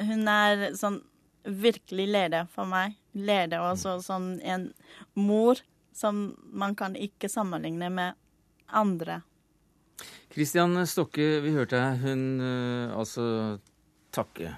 [0.00, 1.00] hun er sånn
[1.44, 2.96] virkelig leder for meg.
[3.16, 4.70] Leder også som en
[5.18, 5.60] mor
[5.96, 8.18] som man kan ikke sammenligne med
[8.66, 9.20] andre.
[10.30, 13.58] Kristian Stokke, vi hørte hun uh, altså
[14.14, 14.54] takke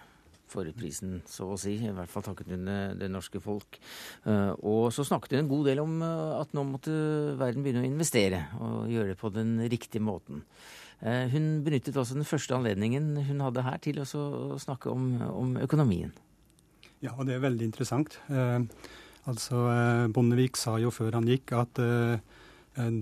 [0.52, 1.78] for prisen, så å si.
[1.80, 2.68] I hvert fall takket hun
[3.00, 3.78] det norske folk.
[4.28, 6.92] Eh, og så snakket hun en god del om eh, at nå måtte
[7.40, 10.44] verden begynne å investere, og gjøre det på den riktige måten.
[11.02, 14.04] Hun benyttet også den første anledningen hun hadde her til å
[14.62, 16.12] snakke om, om økonomien.
[17.02, 18.20] Ja, og det er veldig interessant.
[18.30, 18.62] Eh,
[19.26, 19.64] altså,
[20.14, 22.22] Bondevik sa jo før han gikk at eh,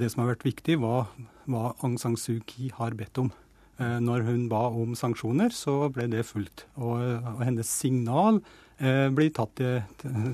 [0.00, 1.10] det som har vært viktig, var
[1.50, 3.28] hva Aung San Suu Kyi har bedt om.
[3.80, 6.66] Eh, når hun ba om sanksjoner, så ble det fulgt.
[6.76, 8.42] Og, og hennes signal
[8.76, 9.80] eh, blir tatt til,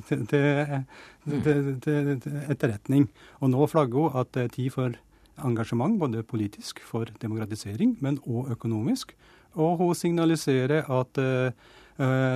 [0.08, 3.06] til, til, til, etterretning.
[3.38, 4.98] Og nå flagger hun at det er tid for
[5.44, 9.12] engasjement, både politisk for demokratisering, men òg økonomisk.
[9.56, 11.50] Og hun signaliserer at uh,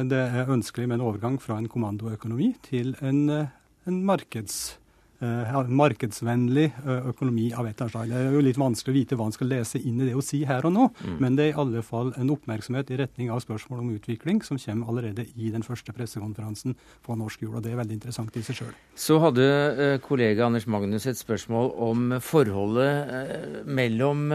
[0.09, 4.81] det er ønskelig med en overgang fra en kommandoøkonomi til en, en markeds
[5.21, 8.09] markedsvennlig eh, økonomi av et eller annet slag.
[8.11, 10.25] Det er jo litt vanskelig å vite hva man skal lese inn i det å
[10.25, 11.17] si her og nå, mm.
[11.21, 14.59] men det er i alle fall en oppmerksomhet i retning av spørsmål om utvikling som
[14.61, 17.59] kommer allerede i den første pressekonferansen på norsk jord.
[17.59, 18.73] og Det er veldig interessant i seg sjøl.
[18.97, 24.33] Så hadde uh, kollega Anders Magnus et spørsmål om forholdet mellom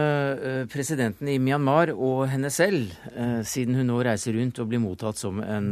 [0.70, 2.92] presidenten i Myanmar og henne selv,
[3.46, 5.68] siden hun nå reiser rundt og blir mottatt som en,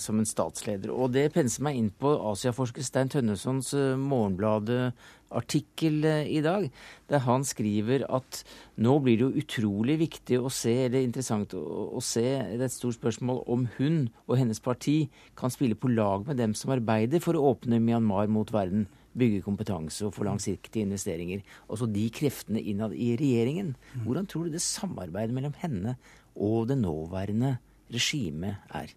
[0.00, 0.92] som en statsleder.
[0.92, 6.68] Og det penser meg inn på Asiaforsker Stein Tønnessons morgenblad Dagbladet-artikkel eh, i dag,
[7.08, 8.42] der han skriver at
[8.76, 11.62] nå blir det jo utrolig viktig å se, eller interessant å,
[11.96, 15.92] å se, det er et stort spørsmål om hun og hennes parti kan spille på
[15.92, 18.88] lag med dem som arbeider for å åpne Myanmar mot verden
[19.18, 21.42] bygge kompetanse og få langsiktige investeringer.
[21.68, 23.74] Også de kreftene innad i regjeringen.
[23.92, 24.06] Mm.
[24.06, 25.98] Hvordan tror du det samarbeidet mellom henne
[26.32, 27.58] og det nåværende
[27.92, 28.94] regimet er?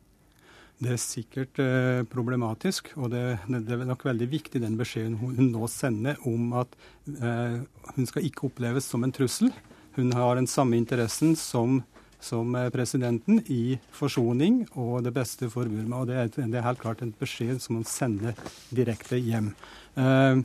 [0.76, 5.38] Det er sikkert eh, problematisk, og det, det, er nok veldig viktig den beskjeden hun
[5.54, 6.76] nå sender om at
[7.16, 7.62] eh,
[7.96, 9.54] hun skal ikke oppleves som en trussel.
[9.96, 11.80] Hun har den samme interessen som,
[12.20, 16.02] som eh, presidenten i forsoning og det beste for Burma.
[16.04, 18.36] og Det er, det er helt klart en beskjed som hun sender
[18.68, 19.54] direkte hjem.
[19.96, 20.44] Eh,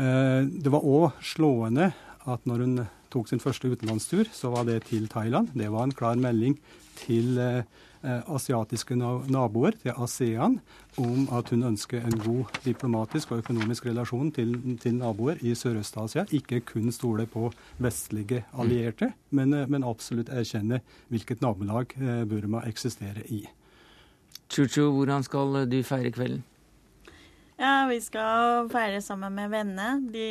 [0.00, 1.92] eh, det var òg slående
[2.24, 5.52] at når hun tok sin første utenlandstur, så var det til Thailand.
[5.52, 6.56] Det var en klar melding
[7.04, 7.62] til Eh,
[8.06, 10.60] asiatiske naboer, til ASEAN,
[10.98, 16.26] om at hun ønsker en god diplomatisk og økonomisk relasjon til, til naboer i Sørøst-Asia.
[16.36, 17.50] Ikke kun stole på
[17.82, 20.80] vestlige allierte, men, eh, men absolutt erkjenne
[21.12, 23.44] hvilket nabolag eh, Burma eksisterer i.
[24.48, 26.44] Chuchu, hvordan skal du feire kvelden?
[27.56, 30.00] Ja, vi skal feire sammen med venner.
[30.12, 30.28] De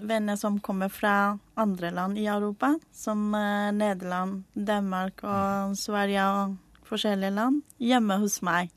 [0.00, 3.28] venner som kommer fra andre land i Europa, som
[3.76, 6.56] Nederland, Danmark og Sverige og
[6.88, 8.72] forskjellige land hjemme hos meg.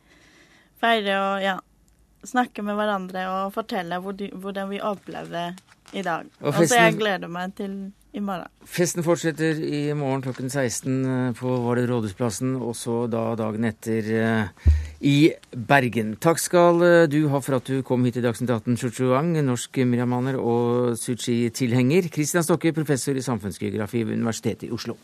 [0.80, 1.56] Feire og ja,
[2.28, 5.50] snakke med hverandre og fortelle hvordan vi opplevde
[5.94, 6.28] i dag.
[6.40, 7.80] Og, festen, altså, så jeg gleder meg til
[8.14, 8.50] i morgen.
[8.66, 13.68] Festen fortsetter i morgen klokken 16 eh, på var det Rådhusplassen, og så da dagen
[13.70, 14.72] etter uh,
[15.06, 16.16] i Bergen.
[16.22, 19.82] Takk skal eh, du ha for at du kom hit i Dagsnytt 18, Chuchuang, norsk
[19.86, 22.10] miriamaner og Suchi-tilhenger.
[22.14, 24.98] Kristian Stokke, professor i samfunnsgeografi ved Universitetet i Oslo.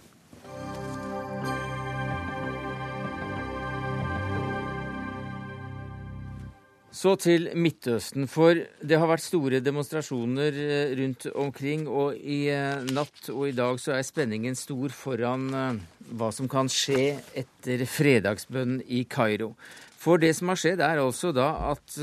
[7.06, 8.24] Så til Midtøsten.
[8.26, 11.84] For det har vært store demonstrasjoner eh, rundt omkring.
[11.86, 15.84] Og i eh, natt og i dag så er spenningen stor foran eh,
[16.18, 19.52] hva som kan skje etter fredagsbønnen i Kairo.
[20.02, 21.94] For det som har skjedd, er altså da at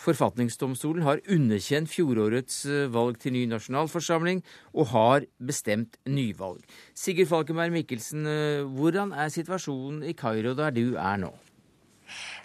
[0.00, 4.40] forfatningsdomstolen har underkjent fjorårets valg til ny nasjonalforsamling,
[4.72, 6.64] og har bestemt nyvalg.
[6.96, 8.24] Sigurd Falkenberg Mikkelsen,
[8.72, 11.34] hvordan er situasjonen i Kairo der du er nå?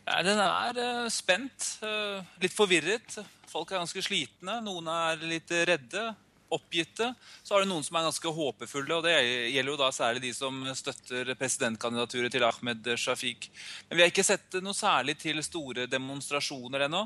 [0.08, 3.18] Den er uh, spent, uh, litt forvirret.
[3.51, 4.62] Folk er ganske slitne.
[4.64, 6.05] Noen er litt redde
[6.54, 7.12] oppgitte.
[7.43, 9.16] Så har du noen som er ganske håpefulle, og det
[9.54, 13.50] gjelder jo da særlig de som støtter presidentkandidaturet til Ahmed Shafiq.
[13.89, 17.04] Men vi har ikke sett noe særlig til store demonstrasjoner ennå.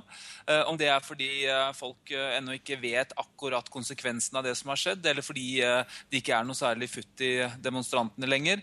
[0.47, 4.55] Eh, om det er fordi eh, folk eh, ennå ikke vet akkurat konsekvensen av det
[4.59, 7.31] som har skjedd, eller fordi det ikke er noe særlig futt i
[7.61, 8.61] demonstrantene lenger,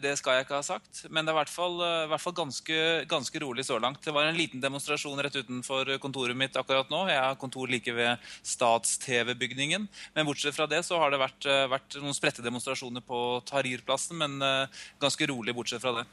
[0.00, 1.02] det skal jeg ikke ha sagt.
[1.10, 2.78] Men det er i hvert fall, i hvert fall ganske,
[3.10, 4.02] ganske rolig så langt.
[4.04, 7.02] Det var en liten demonstrasjon rett utenfor kontoret mitt akkurat nå.
[7.10, 9.88] Jeg har kontor like ved Stats-TV-bygningen.
[10.14, 14.18] Men bortsett fra det så har det vært, eh, vært noen spredte demonstrasjoner på Tahrir-plassen,
[14.18, 16.04] men eh, ganske rolig bortsett fra det.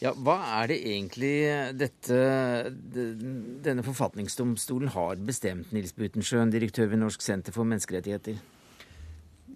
[0.00, 1.34] Ja, Hva er det egentlig
[1.76, 2.18] dette,
[3.64, 8.40] denne forfatningsdomstolen har bestemt, Nils Butensjøen, direktør ved Norsk senter for menneskerettigheter?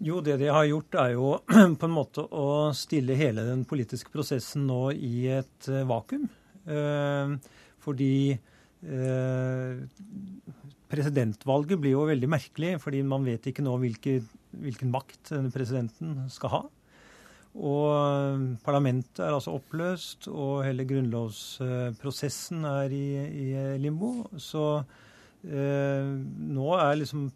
[0.04, 1.32] Jo, det de har gjort, er jo
[1.80, 6.28] på en måte å stille hele den politiske prosessen nå i et eh, vakuum.
[7.80, 8.36] Fordi
[10.88, 14.18] Presidentvalget blir jo veldig merkelig, fordi man vet ikke nå hvilke,
[14.56, 16.62] hvilken makt presidenten skal ha.
[17.58, 23.46] Og parlamentet er altså oppløst, og hele grunnlovsprosessen er i, i
[23.82, 24.28] limbo.
[24.40, 26.12] Så eh,
[26.58, 27.28] nå er liksom,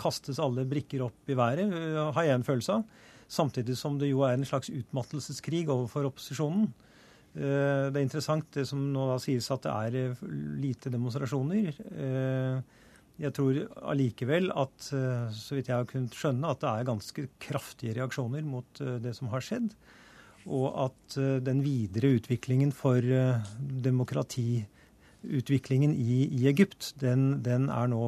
[0.00, 1.72] kastes alle brikker opp i været,
[2.16, 3.06] har jeg en følelse av.
[3.28, 6.70] Samtidig som det jo er en slags utmattelseskrig overfor opposisjonen.
[7.36, 10.22] Eh, det er interessant det som nå da sies at det er eh,
[10.58, 11.76] lite demonstrasjoner.
[11.92, 12.78] Eh,
[13.18, 13.54] jeg tror
[13.92, 14.80] allikevel at,
[15.34, 19.28] så vidt jeg har kunnet skjønne, at det er ganske kraftige reaksjoner mot det som
[19.32, 19.68] har skjedd.
[20.46, 21.14] Og at
[21.44, 23.00] den videre utviklingen for
[23.88, 28.04] demokratiutviklingen i, i Egypt, den, den, er nå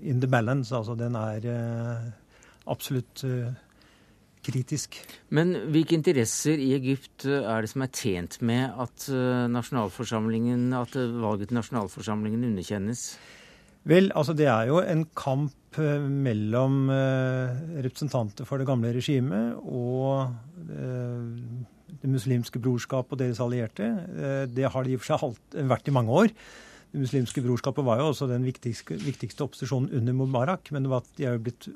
[0.00, 0.74] in the balance.
[0.74, 1.40] Altså den er
[2.64, 3.24] absolutt
[4.44, 4.98] kritisk.
[5.34, 10.68] Men hvilke interesser i Egypt eh, er det som er tjent med at, eh, nasjonalforsamlingen,
[10.78, 13.06] at eh, valget til nasjonalforsamlingen underkjennes?
[13.84, 16.86] Vel, altså det er jo en kamp mellom
[17.82, 20.30] representanter for det gamle regimet og
[20.70, 23.88] det muslimske brorskap og deres allierte.
[24.54, 26.30] Det har det i og for seg vært i mange år.
[26.94, 31.24] Det muslimske brorskapet var jo også den viktigste, viktigste opposisjonen under Mubarak, men var, de
[31.26, 31.66] er jo blitt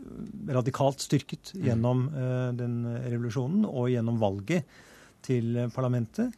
[0.54, 1.64] radikalt styrket mm.
[1.66, 4.78] gjennom uh, den revolusjonen og gjennom valget
[5.26, 6.30] til parlamentet.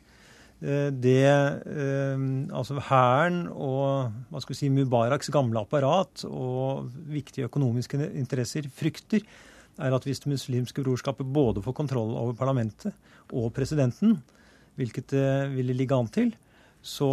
[0.64, 2.24] Uh, det uh,
[2.57, 9.28] Altså hæren og hva skal vi si, Mubaraks gamle apparat og viktige økonomiske interesser frykter,
[9.76, 12.97] er at hvis det muslimske brorskapet både får kontroll over parlamentet
[13.28, 14.22] og presidenten,
[14.81, 16.33] hvilket det ville ligge an til,
[16.83, 17.11] så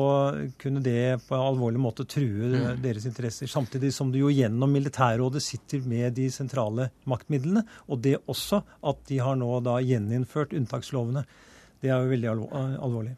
[0.58, 2.80] kunne det på en alvorlig måte true mm.
[2.84, 3.50] deres interesser.
[3.52, 7.66] Samtidig som du jo gjennom Militærrådet sitter med de sentrale maktmidlene.
[7.92, 11.26] Og det også at de har nå da gjeninnført unntakslovene.
[11.84, 12.32] Det er jo veldig
[12.80, 13.18] alvorlig.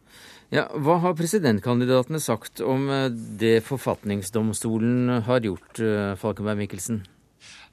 [0.50, 7.04] Ja, Hva har presidentkandidatene sagt om eh, det forfatningsdomstolen har gjort, eh, Falkenberg Mikkelsen?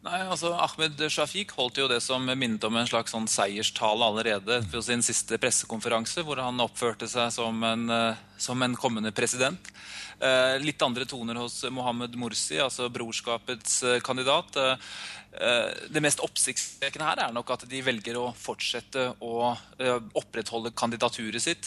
[0.06, 4.60] Nei, altså Ahmed Shafiq holdt jo det som minnet om en slags sånn seierstale allerede
[4.70, 9.72] på sin siste pressekonferanse, hvor han oppførte seg som en, eh, som en kommende president.
[10.20, 14.56] Eh, litt andre toner hos Mohammed Morsi, altså brorskapets eh, kandidat.
[14.56, 14.76] Eh,
[15.92, 19.50] det mest oppsiktsvekkende her er nok at de velger å fortsette å
[20.16, 21.66] opprettholde kandidaturet sitt.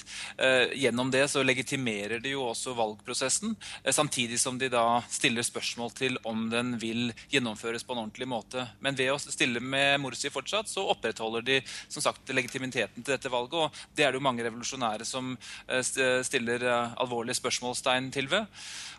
[0.73, 3.53] Gjennom det så legitimerer de jo også valgprosessen,
[3.93, 8.65] samtidig som de da stiller spørsmål til om den vil gjennomføres på en ordentlig måte.
[8.81, 13.29] Men ved å stille med Morsi fortsatt, så opprettholder de som sagt legitimiteten til dette
[13.29, 13.53] valget.
[13.53, 15.35] Og det er det jo mange revolusjonære som
[15.85, 18.47] stiller alvorlige spørsmålstegn til ved.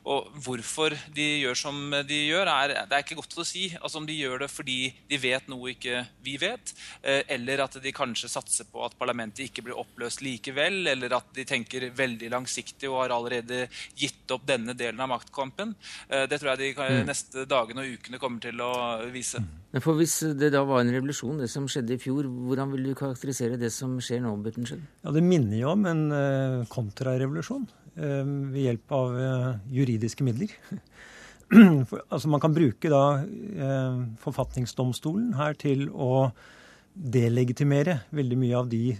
[0.08, 1.76] Og hvorfor de gjør som
[2.08, 3.66] de gjør, er, det er ikke godt å si.
[3.76, 4.78] Altså Om de gjør det fordi
[5.10, 9.44] de vet noe ikke vi vet, eh, eller at de kanskje satser på at parlamentet
[9.44, 13.66] ikke blir oppløst likevel, eller at de tenker veldig langsiktig og har allerede
[13.98, 15.74] gitt opp denne delen av maktkampen.
[16.08, 17.04] Eh, det tror jeg de mm.
[17.08, 18.72] neste dagene og ukene kommer til å
[19.12, 19.42] vise.
[19.70, 22.88] Men for Hvis det da var en revolusjon, det som skjedde i fjor, hvordan vil
[22.88, 24.32] du karakterisere det som skjer nå?
[24.42, 24.82] Buttenskjell?
[25.04, 27.68] Ja, Det minner jo om en uh, kontrarevolusjon.
[28.00, 30.50] uh, ved hjelp av uh, juridiske midler.
[32.12, 33.22] altså Man kan bruke da
[34.22, 36.30] forfatningsdomstolen her til å
[36.94, 38.94] delegitimere veldig mye av de,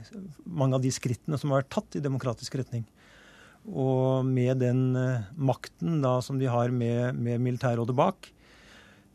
[0.46, 2.82] mange av de skrittene som har vært tatt i demokratisk retning.
[3.70, 4.98] Og med den
[5.38, 8.30] makten da som de har med, med militærrådet bak,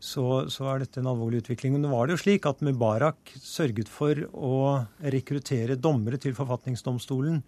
[0.02, 1.74] så, så, er dette en alvorlig utvikling.
[1.74, 4.58] Men nå var det jo slik at Mubarak sørget for å
[5.00, 7.40] rekruttere dommere til forfatningsdomstolen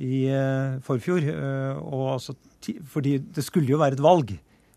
[0.00, 1.28] i eh, forfjor.
[1.30, 2.36] Eh, og altså,
[2.90, 4.34] fordi det skulle jo være et valg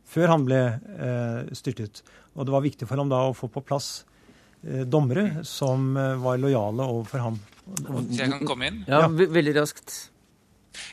[0.07, 2.03] før han ble eh, styrtet.
[2.35, 4.05] Og det var viktig for ham da å få på plass
[4.67, 7.35] dommere som var lojale overfor ham.
[7.77, 8.79] Så jeg kan komme inn?
[8.89, 9.93] Ja, veldig raskt.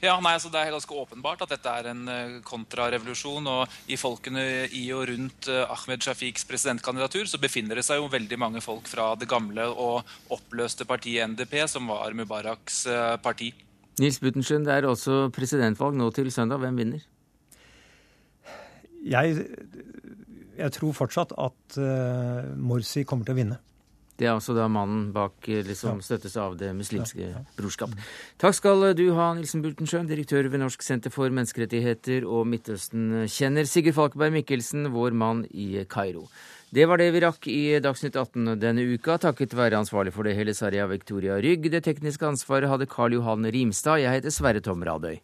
[0.04, 3.50] Ja, nei, altså Det er ganske åpenbart at dette er en kontrarevolusjon.
[3.50, 8.38] Og i folkene i og rundt Ahmed Shafiks presidentkandidatur så befinner det seg jo veldig
[8.40, 12.84] mange folk fra det gamle og oppløste partiet NDP, som var Mubaraks
[13.24, 13.52] parti.
[14.02, 16.58] Nils Buttenschøn, det er også presidentvalg nå til søndag.
[16.64, 17.04] Hvem vinner?
[19.04, 19.44] Jeg,
[20.58, 23.60] jeg tror fortsatt at uh, Morsi kommer til å vinne.
[24.14, 27.94] Det er altså da mannen bak eh, liksom, støttes av Det muslimske brorskap.
[28.38, 33.66] Takk skal du ha, Nilsen Bultensjøen, direktør ved Norsk senter for menneskerettigheter og Midtøsten-kjenner.
[33.66, 36.28] Sigurd Falkeberg Mikkelsen, vår mann i Kairo.
[36.74, 40.32] Det var det vi rakk i Dagsnytt 18 denne uka, takket være ansvarlig for det
[40.34, 41.68] hele Saria Victoria Rygg.
[41.70, 44.02] Det tekniske ansvaret hadde Karl Johan Rimstad.
[44.02, 45.20] Jeg heter Sverre Tom Radøy.